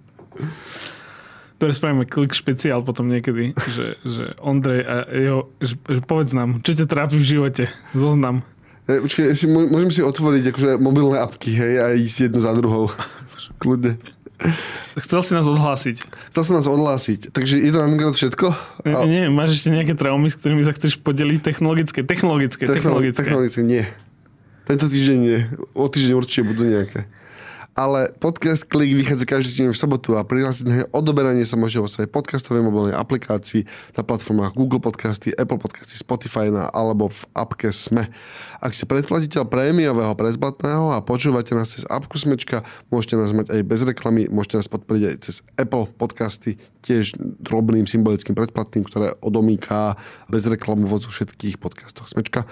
[1.63, 6.59] Dobre, spravíme klik špeciál potom niekedy, že, že Ondrej a jeho, že, že povedz nám,
[6.59, 8.43] čo ťa trápi v živote, zoznam.
[8.83, 12.91] E, počkej, si, môžem si otvoriť akože mobilné apky, hej, a ísť jednu za druhou.
[13.63, 13.95] Kľudne.
[14.99, 16.03] Chcel si nás odhlásiť.
[16.35, 17.31] Chcel som nás odhlásiť.
[17.31, 18.47] Takže je to na všetko?
[18.83, 22.03] Nie, nie, máš ešte nejaké traumy, s ktorými sa chceš podeliť technologické?
[22.03, 23.23] Technologické, technologické.
[23.23, 23.87] Technologické, nie.
[24.67, 25.47] Tento týždeň nie.
[25.71, 27.07] O týždeň určite budú nejaké
[27.73, 31.89] ale podcast Klik vychádza každý týždeň v sobotu a prihlásiť na odoberanie sa môžete vo
[31.89, 33.65] svojej podcastovej mobilnej aplikácii
[33.97, 38.13] na platformách Google Podcasty, Apple Podcasty, Spotify na, alebo v appke Sme.
[38.61, 42.61] Ak ste predplatiteľ prémiového prezplatného a počúvate nás cez appku Smečka,
[42.93, 47.89] môžete nás mať aj bez reklamy, môžete nás podporiť aj cez Apple Podcasty, tiež drobným
[47.89, 49.97] symbolickým predplatným, ktoré odomýka
[50.29, 52.45] bez reklamu vo všetkých podcastoch Smečka.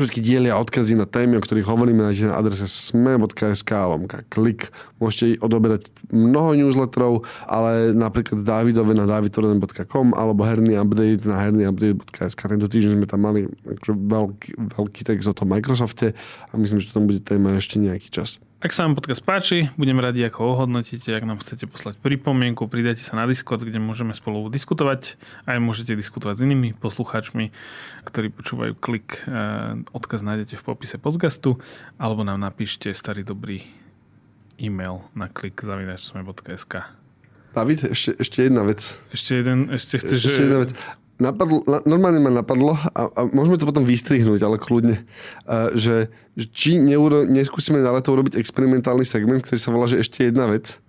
[0.00, 4.72] Všetky diely a odkazy na témy, o ktorých hovoríme, nájdete na adrese sme.sk lomka klik.
[4.96, 12.40] Môžete odoberať mnoho newsletterov, ale napríklad Davidove na davidtorden.com alebo herný update na hernyupdate.sk.
[12.40, 13.44] Tento týždeň sme tam mali
[13.84, 16.16] veľký, veľký text o tom Microsofte
[16.48, 18.40] a myslím, že tam bude téma ešte nejaký čas.
[18.60, 23.00] Ak sa vám podcast páči, budem radi, ako ohodnotíte, ak nám chcete poslať pripomienku, pridajte
[23.00, 25.16] sa na Discord, kde môžeme spolu diskutovať.
[25.48, 27.56] Aj môžete diskutovať s inými poslucháčmi,
[28.04, 29.24] ktorí počúvajú klik.
[29.24, 31.56] Eh, odkaz nájdete v popise podcastu,
[31.96, 33.64] alebo nám napíšte starý dobrý
[34.60, 36.84] e-mail na klik zavinačsme.sk.
[37.56, 39.00] David, ešte, ešte jedna vec.
[39.08, 40.20] Ešte, jeden, ešte chceš...
[40.20, 40.76] Ešte jedna vec
[41.20, 45.04] napadlo, na, normálne ma napadlo a, a môžeme to potom vystrihnúť, ale kľudne,
[45.76, 50.26] že, že či neuro, neskúsime na leto urobiť experimentálny segment, ktorý sa volá, že ešte
[50.32, 50.80] jedna vec.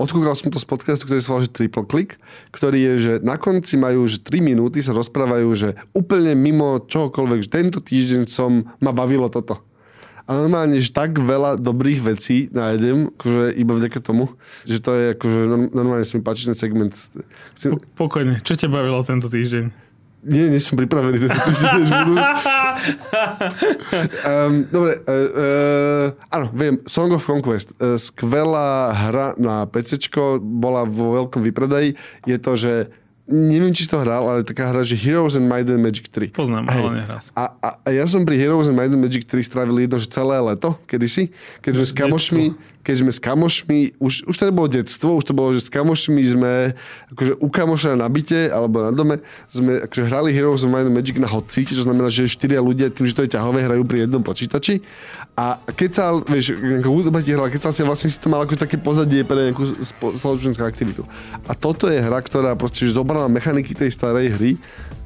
[0.00, 2.16] Odkúkal som to z podcastu, ktorý sa volá, že Triple Click,
[2.56, 7.44] ktorý je, že na konci majú, že 3 minúty sa rozprávajú, že úplne mimo čohokoľvek,
[7.44, 9.60] že tento týždeň som, ma bavilo toto.
[10.30, 14.30] A normálne, že tak veľa dobrých vecí nájdem, akože iba vďaka tomu,
[14.62, 15.38] že to je akože
[15.74, 16.94] normálne sa mi páči ten segment.
[17.58, 17.74] Chcem...
[17.98, 19.90] Pokojne, čo ťa bavilo tento týždeň?
[20.22, 22.14] Nie, nie som pripravený tento týždeň, než budú.
[24.22, 27.74] um, dobre, uh, uh, áno, viem, Song of Conquest.
[27.80, 29.98] Uh, skvelá hra na PC,
[30.38, 31.98] bola vo veľkom vypredaji.
[32.28, 32.92] Je to, že
[33.30, 36.34] neviem, či si to hral, ale taká hra, že Heroes and Might and Magic 3.
[36.34, 36.82] Poznám, Hej.
[36.82, 39.86] ale nehral a, a, a, ja som pri Heroes and Might and Magic 3 strávil
[39.86, 41.30] jedno, že celé leto, kedysi,
[41.62, 42.44] keď sme s kamošmi,
[42.80, 46.22] keď sme s kamošmi, už, už to nebolo detstvo, už to bolo, že s kamošmi
[46.24, 46.52] sme
[47.12, 49.20] akože u kamoša na byte alebo na dome
[49.52, 53.04] sme akože hrali Heroes of Might Magic na hotcite, čo znamená, že štyria ľudia tým,
[53.04, 54.80] že to je ťahové, hrajú pri jednom počítači.
[55.36, 58.56] A keď sa, vieš, hudba ti hrala, keď sa si vlastne si to mal ako
[58.56, 59.76] také pozadie pre nejakú
[60.16, 61.04] spoločenskú aktivitu.
[61.48, 64.52] A toto je hra, ktorá proste že zobrala mechaniky tej starej hry,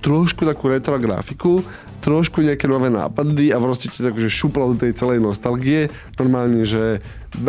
[0.05, 1.65] trošku takú retro grafiku,
[2.05, 5.89] trošku nejaké nové nápady a proste ti takže šupla do tej celej nostalgie.
[6.21, 7.01] Normálne, že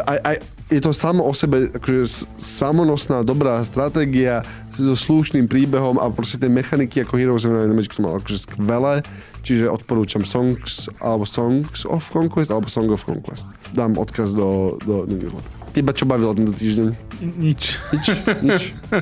[0.07, 0.35] aj, aj,
[0.71, 4.47] je to samo o sebe akože samonosná dobrá stratégia
[4.79, 9.03] so slušným príbehom a proste tie mechaniky ako Heroes of Magic to malo akože skvelé.
[9.45, 13.45] Čiže odporúčam Songs alebo Songs of Conquest alebo Song of Conquest.
[13.75, 15.37] Dám odkaz do, do, do
[15.75, 16.87] Teba čo bavilo tento týždeň?
[17.35, 17.75] Nič.
[17.91, 18.05] Nič?
[18.39, 18.61] Nič?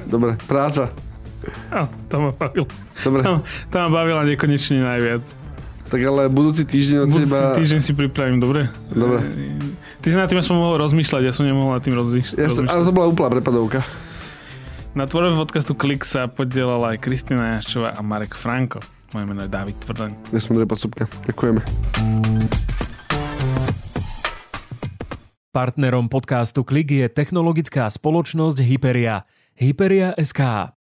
[0.09, 0.89] Dobre, práca.
[1.71, 2.65] No, to ma bavilo.
[3.03, 3.19] Dobre.
[3.23, 5.23] To, to ma bavila nekonečne najviac.
[5.93, 7.53] Tak ale budúci týždeň od budúci teba...
[7.53, 8.65] týždeň si pripravím, dobre?
[8.89, 9.21] Dobre.
[10.01, 12.37] Ty si na tým aspoň mohol rozmýšľať, ja som nemohol nad tým rozmýšľať.
[12.41, 13.85] Jasne, ale to bola úplná prepadovka.
[14.93, 18.81] Na tvorbe podcastu Klik sa podielala aj Kristina Jaščová a Marek Franko.
[19.13, 20.33] Moje meno je David Tvrdaň.
[20.33, 21.05] Ja som Repa Subka.
[21.29, 21.61] Ďakujeme.
[25.53, 29.29] Partnerom podcastu Klik je technologická spoločnosť Hyperia.
[29.53, 30.73] Hyperia SK.